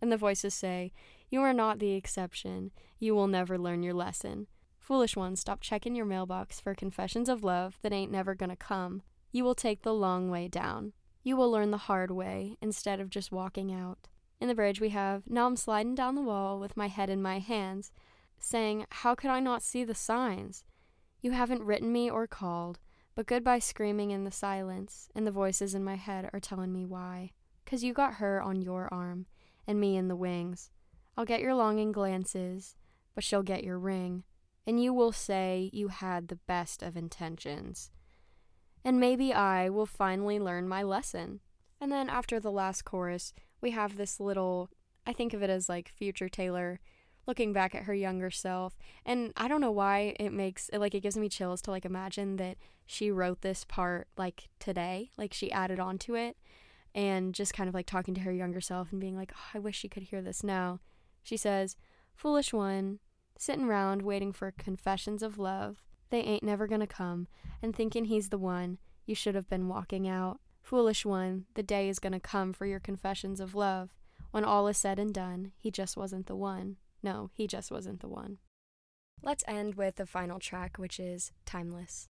And 0.00 0.10
the 0.10 0.16
voices 0.16 0.52
say, 0.52 0.92
You 1.32 1.40
are 1.40 1.54
not 1.54 1.78
the 1.78 1.92
exception. 1.92 2.72
You 2.98 3.14
will 3.14 3.26
never 3.26 3.56
learn 3.56 3.82
your 3.82 3.94
lesson. 3.94 4.48
Foolish 4.78 5.16
one, 5.16 5.34
stop 5.36 5.62
checking 5.62 5.94
your 5.96 6.04
mailbox 6.04 6.60
for 6.60 6.74
confessions 6.74 7.30
of 7.30 7.42
love 7.42 7.78
that 7.80 7.90
ain't 7.90 8.12
never 8.12 8.34
gonna 8.34 8.54
come. 8.54 9.00
You 9.30 9.42
will 9.42 9.54
take 9.54 9.80
the 9.80 9.94
long 9.94 10.28
way 10.28 10.46
down. 10.46 10.92
You 11.22 11.38
will 11.38 11.50
learn 11.50 11.70
the 11.70 11.88
hard 11.88 12.10
way 12.10 12.58
instead 12.60 13.00
of 13.00 13.08
just 13.08 13.32
walking 13.32 13.72
out. 13.72 14.08
In 14.42 14.48
the 14.48 14.54
bridge, 14.54 14.78
we 14.78 14.90
have 14.90 15.22
Now 15.26 15.46
I'm 15.46 15.56
sliding 15.56 15.94
down 15.94 16.16
the 16.16 16.20
wall 16.20 16.60
with 16.60 16.76
my 16.76 16.88
head 16.88 17.08
in 17.08 17.22
my 17.22 17.38
hands, 17.38 17.92
saying, 18.38 18.84
How 18.90 19.14
could 19.14 19.30
I 19.30 19.40
not 19.40 19.62
see 19.62 19.84
the 19.84 19.94
signs? 19.94 20.64
You 21.22 21.30
haven't 21.30 21.64
written 21.64 21.90
me 21.90 22.10
or 22.10 22.26
called, 22.26 22.78
but 23.14 23.24
goodbye 23.24 23.60
screaming 23.60 24.10
in 24.10 24.24
the 24.24 24.30
silence, 24.30 25.08
and 25.14 25.26
the 25.26 25.30
voices 25.30 25.74
in 25.74 25.82
my 25.82 25.94
head 25.94 26.28
are 26.34 26.40
telling 26.40 26.74
me 26.74 26.84
why. 26.84 27.30
'Cause 27.64 27.82
you 27.82 27.94
got 27.94 28.16
her 28.16 28.42
on 28.42 28.60
your 28.60 28.92
arm, 28.92 29.24
and 29.66 29.80
me 29.80 29.96
in 29.96 30.08
the 30.08 30.16
wings. 30.16 30.70
I'll 31.16 31.24
get 31.24 31.40
your 31.40 31.54
longing 31.54 31.92
glances, 31.92 32.76
but 33.14 33.24
she'll 33.24 33.42
get 33.42 33.64
your 33.64 33.78
ring, 33.78 34.24
and 34.66 34.82
you 34.82 34.94
will 34.94 35.12
say 35.12 35.70
you 35.72 35.88
had 35.88 36.28
the 36.28 36.36
best 36.46 36.82
of 36.82 36.96
intentions. 36.96 37.90
And 38.84 38.98
maybe 38.98 39.32
I 39.32 39.68
will 39.68 39.86
finally 39.86 40.40
learn 40.40 40.68
my 40.68 40.82
lesson. 40.82 41.40
And 41.80 41.92
then 41.92 42.08
after 42.08 42.40
the 42.40 42.50
last 42.50 42.84
chorus, 42.84 43.32
we 43.60 43.70
have 43.72 43.96
this 43.96 44.18
little, 44.18 44.70
I 45.06 45.12
think 45.12 45.34
of 45.34 45.42
it 45.42 45.50
as 45.50 45.68
like 45.68 45.88
future 45.88 46.28
Taylor 46.28 46.80
looking 47.26 47.52
back 47.52 47.74
at 47.74 47.84
her 47.84 47.94
younger 47.94 48.30
self. 48.30 48.76
And 49.06 49.32
I 49.36 49.46
don't 49.48 49.60
know 49.60 49.70
why 49.70 50.16
it 50.18 50.32
makes 50.32 50.68
it 50.70 50.78
like 50.78 50.94
it 50.94 51.02
gives 51.02 51.16
me 51.16 51.28
chills 51.28 51.62
to 51.62 51.70
like 51.70 51.84
imagine 51.84 52.36
that 52.36 52.56
she 52.86 53.10
wrote 53.10 53.42
this 53.42 53.64
part 53.64 54.08
like 54.16 54.48
today, 54.58 55.10
like 55.16 55.32
she 55.32 55.52
added 55.52 55.78
on 55.78 55.98
to 55.98 56.14
it 56.14 56.36
and 56.94 57.34
just 57.34 57.54
kind 57.54 57.68
of 57.68 57.74
like 57.74 57.86
talking 57.86 58.14
to 58.14 58.20
her 58.22 58.32
younger 58.32 58.60
self 58.60 58.90
and 58.92 59.00
being 59.00 59.16
like, 59.16 59.32
oh, 59.34 59.50
I 59.54 59.58
wish 59.60 59.78
she 59.78 59.88
could 59.88 60.04
hear 60.04 60.20
this 60.20 60.42
now. 60.42 60.80
She 61.22 61.36
says, 61.36 61.76
Foolish 62.14 62.52
one, 62.52 62.98
sitting 63.38 63.66
round 63.66 64.02
waiting 64.02 64.32
for 64.32 64.50
confessions 64.50 65.22
of 65.22 65.38
love. 65.38 65.82
They 66.10 66.20
ain't 66.20 66.42
never 66.42 66.66
gonna 66.66 66.86
come, 66.86 67.28
and 67.62 67.74
thinking 67.74 68.04
he's 68.04 68.28
the 68.28 68.38
one, 68.38 68.78
you 69.06 69.14
should 69.14 69.34
have 69.34 69.48
been 69.48 69.68
walking 69.68 70.06
out. 70.06 70.40
Foolish 70.62 71.04
one, 71.04 71.46
the 71.54 71.62
day 71.62 71.88
is 71.88 71.98
to 71.98 72.20
come 72.20 72.52
for 72.52 72.66
your 72.66 72.80
confessions 72.80 73.40
of 73.40 73.54
love. 73.54 73.94
When 74.30 74.44
all 74.44 74.68
is 74.68 74.78
said 74.78 74.98
and 74.98 75.12
done, 75.12 75.52
he 75.58 75.70
just 75.70 75.96
wasn't 75.96 76.26
the 76.26 76.36
one. 76.36 76.76
No, 77.02 77.30
he 77.34 77.46
just 77.46 77.70
wasn't 77.70 78.00
the 78.00 78.08
one. 78.08 78.38
Let's 79.22 79.44
end 79.46 79.74
with 79.74 79.96
the 79.96 80.06
final 80.06 80.38
track, 80.38 80.76
which 80.78 80.98
is 80.98 81.32
Timeless. 81.44 82.08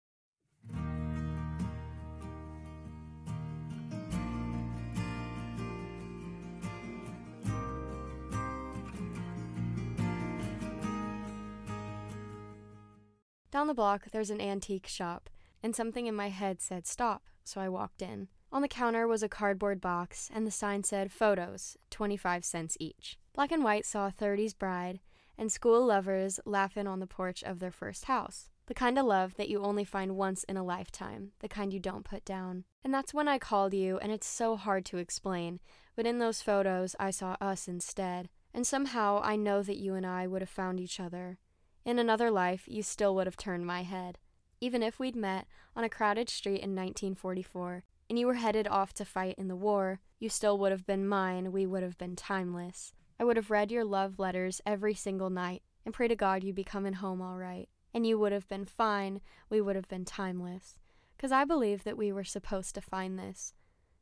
Down 13.51 13.67
the 13.67 13.75
block, 13.75 14.07
there's 14.13 14.31
an 14.31 14.41
antique 14.41 14.87
shop, 14.87 15.29
and 15.63 15.75
something 15.75 16.07
in 16.07 16.15
my 16.15 16.29
head 16.29 16.61
said 16.61 16.87
stop, 16.87 17.25
so 17.45 17.61
I 17.61 17.69
walked 17.69 18.03
in. 18.03 18.29
On 18.53 18.63
the 18.63 18.69
counter 18.69 19.07
was 19.07 19.23
a 19.23 19.29
cardboard 19.29 19.81
box, 19.81 20.31
and 20.33 20.47
the 20.47 20.51
sign 20.51 20.85
said 20.85 21.13
Photos, 21.13 21.77
25 21.91 22.45
cents 22.45 22.77
each. 22.81 23.19
Black 23.33 23.53
and 23.53 23.63
white 23.63 23.87
saw 23.87 24.11
30s 24.11 24.57
bride 24.57 25.01
and 25.41 25.51
school 25.51 25.87
lovers 25.87 26.39
laughing 26.45 26.87
on 26.87 27.01
the 27.01 27.07
porch 27.07 27.43
of 27.43 27.59
their 27.59 27.71
first 27.71 28.05
house. 28.05 28.51
The 28.67 28.75
kind 28.75 28.99
of 28.99 29.07
love 29.07 29.35
that 29.37 29.49
you 29.49 29.63
only 29.63 29.85
find 29.85 30.15
once 30.15 30.45
in 30.45 30.59
a 30.59 30.63
lifetime, 30.63 31.33
the 31.41 31.49
kind 31.49 31.73
you 31.73 31.81
don't 31.81 32.05
put 32.05 32.27
down. 32.27 32.65
And 32.85 32.93
that's 32.93 33.15
when 33.15 33.27
I 33.27 33.39
called 33.39 33.73
you, 33.73 33.99
and 33.99 34.13
it's 34.13 34.27
so 34.27 34.55
hard 34.55 34.85
to 34.87 34.99
explain, 34.99 35.59
but 35.97 36.07
in 36.07 36.19
those 36.19 36.43
photos 36.43 36.95
I 37.01 37.11
saw 37.11 37.37
us 37.41 37.67
instead. 37.67 38.29
And 38.53 38.67
somehow 38.67 39.23
I 39.25 39.37
know 39.37 39.63
that 39.63 39.79
you 39.79 39.95
and 39.95 40.07
I 40.07 40.27
would 40.27 40.43
have 40.43 40.51
found 40.51 40.79
each 40.79 41.01
other. 41.01 41.39
In 41.85 41.99
another 41.99 42.31
life, 42.31 42.65
you 42.67 42.83
still 42.83 43.15
would 43.15 43.27
have 43.27 43.37
turned 43.37 43.67
my 43.67 43.83
head. 43.83 44.19
Even 44.61 44.83
if 44.83 44.99
we'd 44.99 45.17
met 45.17 45.47
on 45.75 45.85
a 45.85 45.89
crowded 45.89 46.29
street 46.29 46.61
in 46.61 46.75
1944, 46.77 47.85
and 48.09 48.19
you 48.19 48.27
were 48.27 48.35
headed 48.35 48.69
off 48.69 48.93
to 48.95 49.05
fight 49.05 49.37
in 49.39 49.49
the 49.49 49.57
war, 49.57 50.01
you 50.19 50.29
still 50.29 50.59
would 50.59 50.73
have 50.73 50.87
been 50.87 51.07
mine, 51.07 51.53
we 51.53 51.65
would 51.65 51.83
have 51.83 51.97
been 51.97 52.17
timeless. 52.17 52.93
I 53.19 53.25
would 53.25 53.37
have 53.37 53.51
read 53.51 53.71
your 53.71 53.85
love 53.85 54.19
letters 54.19 54.61
every 54.67 54.95
single 54.95 55.31
night, 55.31 55.63
and 55.85 55.95
pray 55.95 56.09
to 56.09 56.17
God 56.17 56.45
you'd 56.45 56.57
be 56.57 56.65
coming 56.65 56.95
home 56.95 57.23
all 57.23 57.37
right. 57.37 57.69
And 57.95 58.07
you 58.07 58.19
would 58.19 58.33
have 58.33 58.49
been 58.49 58.67
fine, 58.67 59.21
we 59.49 59.61
would 59.61 59.77
have 59.77 59.89
been 59.89 60.05
timeless. 60.05 60.79
Because 61.17 61.33
I 61.33 61.45
believe 61.45 61.85
that 61.85 61.97
we 61.97 62.13
were 62.13 62.25
supposed 62.25 62.75
to 62.75 62.81
find 62.81 63.19
this. 63.19 63.55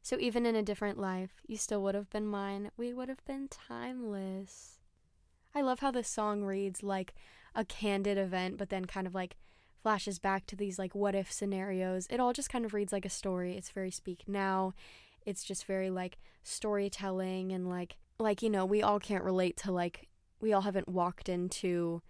So 0.02 0.16
even 0.18 0.46
in 0.46 0.56
a 0.56 0.62
different 0.62 0.98
life, 0.98 1.42
you 1.46 1.56
still 1.56 1.82
would 1.82 1.94
have 1.94 2.10
been 2.10 2.26
mine, 2.26 2.70
we 2.76 2.92
would 2.92 3.08
have 3.08 3.24
been 3.24 3.48
timeless. 3.48 4.78
I 5.54 5.60
love 5.62 5.80
how 5.80 5.90
this 5.90 6.08
song 6.08 6.42
reads 6.42 6.82
like 6.82 7.14
a 7.58 7.64
candid 7.64 8.16
event, 8.16 8.56
but 8.56 8.70
then 8.70 8.84
kind 8.84 9.06
of 9.06 9.14
like 9.14 9.36
flashes 9.82 10.20
back 10.20 10.46
to 10.46 10.56
these 10.56 10.78
like 10.78 10.94
what 10.94 11.14
if 11.14 11.30
scenarios. 11.30 12.06
It 12.08 12.20
all 12.20 12.32
just 12.32 12.48
kind 12.48 12.64
of 12.64 12.72
reads 12.72 12.92
like 12.92 13.04
a 13.04 13.10
story. 13.10 13.56
It's 13.56 13.70
very 13.70 13.90
speak 13.90 14.22
now. 14.28 14.72
It's 15.26 15.42
just 15.42 15.66
very 15.66 15.90
like 15.90 16.18
storytelling 16.44 17.52
and 17.52 17.68
like 17.68 17.96
like 18.20 18.42
you 18.42 18.48
know, 18.48 18.64
we 18.64 18.80
all 18.80 19.00
can't 19.00 19.24
relate 19.24 19.56
to 19.58 19.72
like 19.72 20.08
we 20.40 20.52
all 20.52 20.62
haven't 20.62 20.88
walked 20.88 21.28
into 21.28 22.00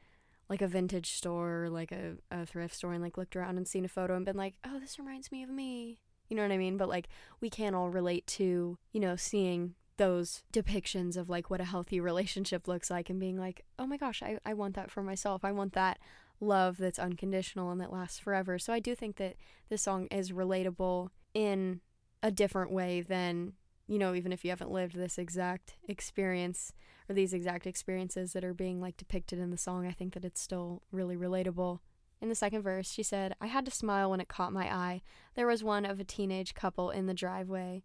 like 0.50 0.60
a 0.60 0.68
vintage 0.68 1.12
store 1.12 1.64
or 1.64 1.70
like 1.70 1.92
a, 1.92 2.16
a 2.30 2.44
thrift 2.44 2.74
store 2.74 2.92
and 2.92 3.02
like 3.02 3.16
looked 3.16 3.34
around 3.34 3.56
and 3.56 3.66
seen 3.66 3.86
a 3.86 3.88
photo 3.88 4.16
and 4.16 4.26
been 4.26 4.36
like, 4.36 4.54
"Oh, 4.64 4.78
this 4.78 4.98
reminds 4.98 5.32
me 5.32 5.42
of 5.42 5.48
me." 5.48 5.98
You 6.28 6.36
know 6.36 6.42
what 6.42 6.52
I 6.52 6.58
mean? 6.58 6.76
But 6.76 6.90
like 6.90 7.08
we 7.40 7.48
can 7.48 7.74
all 7.74 7.88
relate 7.88 8.26
to, 8.26 8.76
you 8.92 9.00
know, 9.00 9.16
seeing 9.16 9.74
those 9.98 10.42
depictions 10.52 11.16
of 11.16 11.28
like 11.28 11.50
what 11.50 11.60
a 11.60 11.64
healthy 11.64 12.00
relationship 12.00 12.66
looks 12.66 12.90
like 12.90 13.10
and 13.10 13.20
being 13.20 13.38
like, 13.38 13.64
oh 13.78 13.86
my 13.86 13.96
gosh, 13.96 14.22
I, 14.22 14.38
I 14.44 14.54
want 14.54 14.74
that 14.74 14.90
for 14.90 15.02
myself. 15.02 15.44
I 15.44 15.52
want 15.52 15.74
that 15.74 15.98
love 16.40 16.78
that's 16.78 16.98
unconditional 16.98 17.70
and 17.70 17.80
that 17.80 17.92
lasts 17.92 18.18
forever. 18.18 18.58
So 18.58 18.72
I 18.72 18.78
do 18.78 18.94
think 18.94 19.16
that 19.16 19.36
this 19.68 19.82
song 19.82 20.06
is 20.06 20.32
relatable 20.32 21.10
in 21.34 21.80
a 22.22 22.30
different 22.30 22.70
way 22.70 23.00
than, 23.00 23.52
you 23.86 23.98
know, 23.98 24.14
even 24.14 24.32
if 24.32 24.44
you 24.44 24.50
haven't 24.50 24.70
lived 24.70 24.96
this 24.96 25.18
exact 25.18 25.74
experience 25.86 26.72
or 27.08 27.14
these 27.14 27.32
exact 27.32 27.66
experiences 27.66 28.32
that 28.32 28.44
are 28.44 28.54
being 28.54 28.80
like 28.80 28.96
depicted 28.96 29.38
in 29.38 29.50
the 29.50 29.58
song, 29.58 29.86
I 29.86 29.92
think 29.92 30.14
that 30.14 30.24
it's 30.24 30.40
still 30.40 30.82
really 30.90 31.16
relatable. 31.16 31.80
In 32.20 32.28
the 32.28 32.34
second 32.34 32.62
verse, 32.62 32.90
she 32.90 33.02
said, 33.02 33.34
I 33.40 33.46
had 33.46 33.64
to 33.66 33.70
smile 33.70 34.10
when 34.10 34.20
it 34.20 34.28
caught 34.28 34.52
my 34.52 34.72
eye. 34.72 35.02
There 35.34 35.46
was 35.46 35.62
one 35.62 35.84
of 35.84 36.00
a 36.00 36.04
teenage 36.04 36.54
couple 36.54 36.90
in 36.90 37.06
the 37.06 37.14
driveway, 37.14 37.84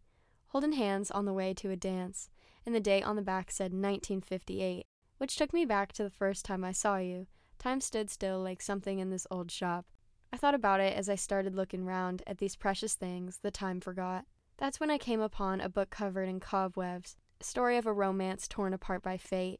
holding 0.53 0.73
hands 0.73 1.09
on 1.09 1.25
the 1.25 1.33
way 1.33 1.51
to 1.51 1.71
a 1.71 1.75
dance, 1.75 2.29
and 2.63 2.75
the 2.75 2.79
date 2.79 3.01
on 3.01 3.15
the 3.15 3.23
back 3.23 3.49
said 3.49 3.73
1958, 3.73 4.85
which 5.17 5.35
took 5.35 5.51
me 5.51 5.65
back 5.65 5.91
to 5.91 6.03
the 6.03 6.11
first 6.11 6.45
time 6.45 6.63
I 6.63 6.71
saw 6.71 6.97
you. 6.97 7.25
Time 7.57 7.81
stood 7.81 8.11
still 8.11 8.39
like 8.39 8.61
something 8.61 8.99
in 8.99 9.09
this 9.09 9.25
old 9.31 9.49
shop. 9.49 9.87
I 10.31 10.37
thought 10.37 10.53
about 10.53 10.79
it 10.79 10.95
as 10.95 11.09
I 11.09 11.15
started 11.15 11.55
looking 11.55 11.85
round 11.85 12.21
at 12.27 12.37
these 12.37 12.55
precious 12.55 12.93
things 12.93 13.39
the 13.41 13.49
time 13.49 13.79
forgot. 13.79 14.25
That's 14.57 14.79
when 14.79 14.91
I 14.91 14.99
came 14.99 15.21
upon 15.21 15.59
a 15.59 15.69
book 15.69 15.89
covered 15.89 16.29
in 16.29 16.39
cobwebs, 16.39 17.15
a 17.41 17.43
story 17.43 17.75
of 17.77 17.87
a 17.87 17.93
romance 17.93 18.47
torn 18.47 18.75
apart 18.75 19.01
by 19.01 19.17
fate. 19.17 19.59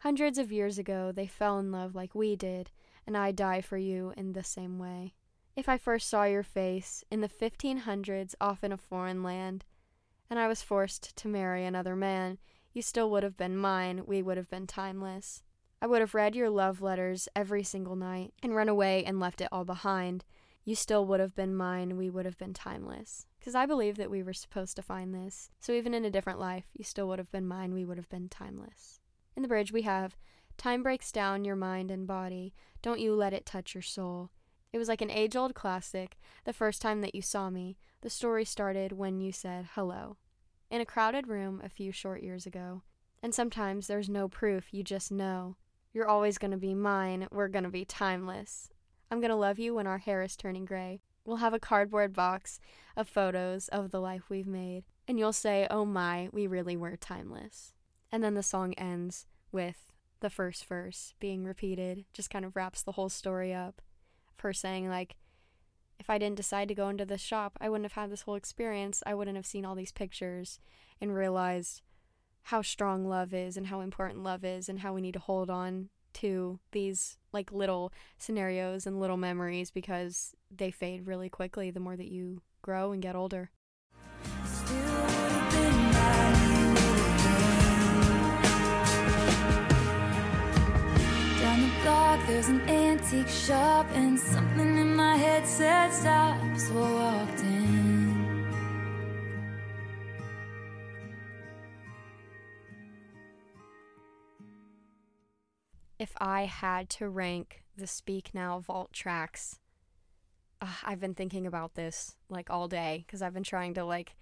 Hundreds 0.00 0.36
of 0.36 0.52
years 0.52 0.76
ago, 0.76 1.10
they 1.10 1.26
fell 1.26 1.58
in 1.58 1.72
love 1.72 1.94
like 1.94 2.14
we 2.14 2.36
did, 2.36 2.70
and 3.06 3.16
I 3.16 3.32
die 3.32 3.62
for 3.62 3.78
you 3.78 4.12
in 4.14 4.34
the 4.34 4.44
same 4.44 4.78
way. 4.78 5.14
If 5.56 5.70
I 5.70 5.78
first 5.78 6.10
saw 6.10 6.24
your 6.24 6.42
face 6.42 7.02
in 7.10 7.22
the 7.22 7.28
1500s 7.30 8.34
off 8.42 8.62
in 8.62 8.72
a 8.72 8.76
foreign 8.76 9.22
land, 9.22 9.64
and 10.30 10.38
I 10.38 10.48
was 10.48 10.62
forced 10.62 11.16
to 11.16 11.28
marry 11.28 11.64
another 11.64 11.96
man, 11.96 12.38
you 12.72 12.82
still 12.82 13.10
would 13.10 13.22
have 13.22 13.36
been 13.36 13.56
mine, 13.56 14.02
we 14.06 14.22
would 14.22 14.36
have 14.36 14.50
been 14.50 14.66
timeless. 14.66 15.42
I 15.80 15.86
would 15.86 16.00
have 16.00 16.14
read 16.14 16.34
your 16.34 16.50
love 16.50 16.82
letters 16.82 17.28
every 17.36 17.62
single 17.62 17.96
night 17.96 18.32
and 18.42 18.54
run 18.54 18.68
away 18.68 19.04
and 19.04 19.20
left 19.20 19.40
it 19.40 19.48
all 19.52 19.64
behind. 19.64 20.24
You 20.64 20.74
still 20.74 21.06
would 21.06 21.20
have 21.20 21.34
been 21.34 21.54
mine, 21.54 21.96
we 21.96 22.10
would 22.10 22.24
have 22.24 22.38
been 22.38 22.54
timeless. 22.54 23.26
Because 23.38 23.54
I 23.54 23.66
believe 23.66 23.96
that 23.96 24.10
we 24.10 24.22
were 24.22 24.32
supposed 24.32 24.76
to 24.76 24.82
find 24.82 25.14
this. 25.14 25.50
So 25.60 25.72
even 25.72 25.92
in 25.92 26.04
a 26.04 26.10
different 26.10 26.40
life, 26.40 26.64
you 26.72 26.84
still 26.84 27.06
would 27.08 27.18
have 27.18 27.30
been 27.30 27.46
mine, 27.46 27.74
we 27.74 27.84
would 27.84 27.98
have 27.98 28.08
been 28.08 28.28
timeless. 28.28 29.00
In 29.36 29.42
the 29.42 29.48
bridge, 29.48 29.72
we 29.72 29.82
have 29.82 30.16
Time 30.56 30.82
breaks 30.82 31.12
down 31.12 31.44
your 31.44 31.56
mind 31.56 31.90
and 31.90 32.06
body. 32.06 32.54
Don't 32.82 33.00
you 33.00 33.14
let 33.14 33.32
it 33.32 33.46
touch 33.46 33.74
your 33.74 33.82
soul. 33.82 34.30
It 34.72 34.78
was 34.78 34.88
like 34.88 35.02
an 35.02 35.10
age 35.10 35.36
old 35.36 35.54
classic, 35.54 36.16
the 36.44 36.52
first 36.52 36.82
time 36.82 37.00
that 37.00 37.14
you 37.14 37.22
saw 37.22 37.50
me. 37.50 37.76
The 38.04 38.10
story 38.10 38.44
started 38.44 38.92
when 38.92 39.18
you 39.18 39.32
said 39.32 39.66
hello. 39.72 40.18
In 40.70 40.82
a 40.82 40.84
crowded 40.84 41.26
room 41.26 41.62
a 41.64 41.70
few 41.70 41.90
short 41.90 42.22
years 42.22 42.44
ago. 42.44 42.82
And 43.22 43.34
sometimes 43.34 43.86
there's 43.86 44.10
no 44.10 44.28
proof, 44.28 44.74
you 44.74 44.84
just 44.84 45.10
know. 45.10 45.56
You're 45.94 46.06
always 46.06 46.36
to 46.50 46.58
be 46.58 46.74
mine. 46.74 47.26
We're 47.32 47.48
to 47.64 47.70
be 47.70 47.86
timeless. 47.86 48.68
I'm 49.10 49.20
to 49.30 49.36
love 49.36 49.58
you 49.58 49.74
when 49.74 49.86
our 49.86 49.96
hair 49.96 50.20
is 50.20 50.36
turning 50.36 50.66
gray. 50.66 51.00
We'll 51.24 51.38
have 51.38 51.54
a 51.54 51.58
cardboard 51.58 52.12
box 52.12 52.60
of 52.94 53.08
photos 53.08 53.68
of 53.68 53.90
the 53.90 54.02
life 54.02 54.24
we've 54.28 54.46
made. 54.46 54.84
And 55.08 55.18
you'll 55.18 55.32
say, 55.32 55.66
oh 55.70 55.86
my, 55.86 56.28
we 56.30 56.46
really 56.46 56.76
were 56.76 56.98
timeless. 56.98 57.72
And 58.12 58.22
then 58.22 58.34
the 58.34 58.42
song 58.42 58.74
ends 58.74 59.24
with 59.50 59.94
the 60.20 60.28
first 60.28 60.66
verse 60.66 61.14
being 61.20 61.42
repeated, 61.42 62.04
just 62.12 62.28
kind 62.28 62.44
of 62.44 62.54
wraps 62.54 62.82
the 62.82 62.92
whole 62.92 63.08
story 63.08 63.54
up. 63.54 63.80
Her 64.40 64.52
saying, 64.52 64.90
like, 64.90 65.16
if 65.98 66.10
I 66.10 66.18
didn't 66.18 66.36
decide 66.36 66.68
to 66.68 66.74
go 66.74 66.88
into 66.88 67.04
this 67.04 67.20
shop, 67.20 67.56
I 67.60 67.68
wouldn't 67.68 67.84
have 67.84 68.00
had 68.00 68.10
this 68.10 68.22
whole 68.22 68.34
experience. 68.34 69.02
I 69.06 69.14
wouldn't 69.14 69.36
have 69.36 69.46
seen 69.46 69.64
all 69.64 69.74
these 69.74 69.92
pictures 69.92 70.58
and 71.00 71.14
realized 71.14 71.82
how 72.44 72.62
strong 72.62 73.08
love 73.08 73.32
is 73.32 73.56
and 73.56 73.68
how 73.68 73.80
important 73.80 74.22
love 74.22 74.44
is 74.44 74.68
and 74.68 74.80
how 74.80 74.92
we 74.92 75.00
need 75.00 75.14
to 75.14 75.20
hold 75.20 75.50
on 75.50 75.88
to 76.14 76.60
these 76.72 77.16
like 77.32 77.52
little 77.52 77.92
scenarios 78.18 78.86
and 78.86 79.00
little 79.00 79.16
memories 79.16 79.70
because 79.70 80.34
they 80.50 80.70
fade 80.70 81.06
really 81.06 81.28
quickly 81.28 81.70
the 81.70 81.80
more 81.80 81.96
that 81.96 82.10
you 82.10 82.42
grow 82.62 82.92
and 82.92 83.02
get 83.02 83.16
older. 83.16 83.50
o'clock, 92.14 92.28
there's 92.28 92.48
an 92.48 92.60
antique 92.68 93.28
shop, 93.28 93.86
and 93.94 94.18
something 94.18 94.78
in 94.78 94.94
my 94.94 95.16
head 95.16 95.46
said 95.46 95.90
stop. 95.90 96.38
So 96.56 96.82
I 96.82 96.92
walked 96.92 97.40
in. 97.40 98.46
If 105.98 106.12
I 106.20 106.44
had 106.44 106.90
to 106.90 107.08
rank 107.08 107.62
the 107.76 107.86
Speak 107.86 108.34
Now 108.34 108.60
Vault 108.60 108.92
tracks, 108.92 109.58
uh, 110.60 110.66
I've 110.82 111.00
been 111.00 111.14
thinking 111.14 111.46
about 111.46 111.74
this 111.74 112.16
like 112.28 112.50
all 112.50 112.68
day 112.68 113.04
because 113.06 113.22
I've 113.22 113.34
been 113.34 113.42
trying 113.42 113.74
to 113.74 113.84
like 113.84 114.16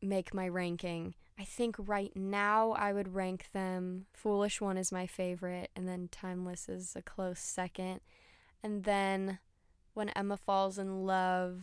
make 0.00 0.32
my 0.32 0.48
ranking 0.48 1.14
I 1.40 1.44
think 1.44 1.76
right 1.78 2.14
now 2.14 2.72
I 2.72 2.92
would 2.92 3.14
rank 3.14 3.46
them 3.54 4.04
Foolish 4.12 4.60
One 4.60 4.76
is 4.76 4.92
my 4.92 5.06
favorite, 5.06 5.70
and 5.74 5.88
then 5.88 6.10
Timeless 6.12 6.68
is 6.68 6.92
a 6.94 7.00
close 7.00 7.40
second. 7.40 8.02
And 8.62 8.84
then 8.84 9.38
When 9.94 10.10
Emma 10.10 10.36
Falls 10.36 10.78
in 10.78 11.06
Love, 11.06 11.62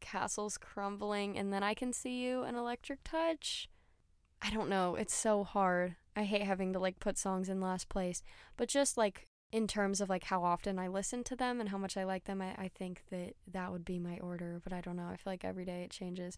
Castles 0.00 0.58
Crumbling, 0.58 1.38
and 1.38 1.50
then 1.54 1.62
I 1.62 1.72
Can 1.72 1.94
See 1.94 2.22
You 2.22 2.42
and 2.42 2.54
Electric 2.54 3.02
Touch. 3.02 3.70
I 4.42 4.50
don't 4.50 4.68
know. 4.68 4.94
It's 4.94 5.14
so 5.14 5.42
hard. 5.42 5.96
I 6.14 6.24
hate 6.24 6.42
having 6.42 6.74
to 6.74 6.78
like 6.78 7.00
put 7.00 7.16
songs 7.16 7.48
in 7.48 7.62
last 7.62 7.88
place. 7.88 8.22
But 8.58 8.68
just 8.68 8.98
like 8.98 9.26
in 9.50 9.66
terms 9.66 10.02
of 10.02 10.10
like 10.10 10.24
how 10.24 10.44
often 10.44 10.78
I 10.78 10.88
listen 10.88 11.24
to 11.24 11.34
them 11.34 11.60
and 11.60 11.70
how 11.70 11.78
much 11.78 11.96
I 11.96 12.04
like 12.04 12.24
them, 12.24 12.42
I, 12.42 12.54
I 12.58 12.68
think 12.68 13.04
that 13.10 13.36
that 13.50 13.72
would 13.72 13.86
be 13.86 13.98
my 13.98 14.18
order. 14.18 14.60
But 14.62 14.74
I 14.74 14.82
don't 14.82 14.96
know. 14.96 15.08
I 15.10 15.16
feel 15.16 15.32
like 15.32 15.46
every 15.46 15.64
day 15.64 15.82
it 15.82 15.90
changes. 15.90 16.36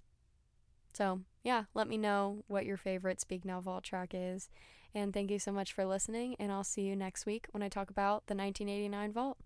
So, 0.92 1.20
yeah, 1.42 1.64
let 1.74 1.88
me 1.88 1.96
know 1.96 2.44
what 2.48 2.66
your 2.66 2.76
favorite 2.76 3.20
Speak 3.20 3.44
Now 3.44 3.60
Vault 3.60 3.84
track 3.84 4.10
is. 4.14 4.48
And 4.94 5.12
thank 5.12 5.30
you 5.30 5.38
so 5.38 5.52
much 5.52 5.72
for 5.72 5.84
listening. 5.84 6.36
And 6.38 6.50
I'll 6.50 6.64
see 6.64 6.82
you 6.82 6.96
next 6.96 7.26
week 7.26 7.46
when 7.52 7.62
I 7.62 7.68
talk 7.68 7.90
about 7.90 8.26
the 8.26 8.34
1989 8.34 9.12
Vault. 9.12 9.38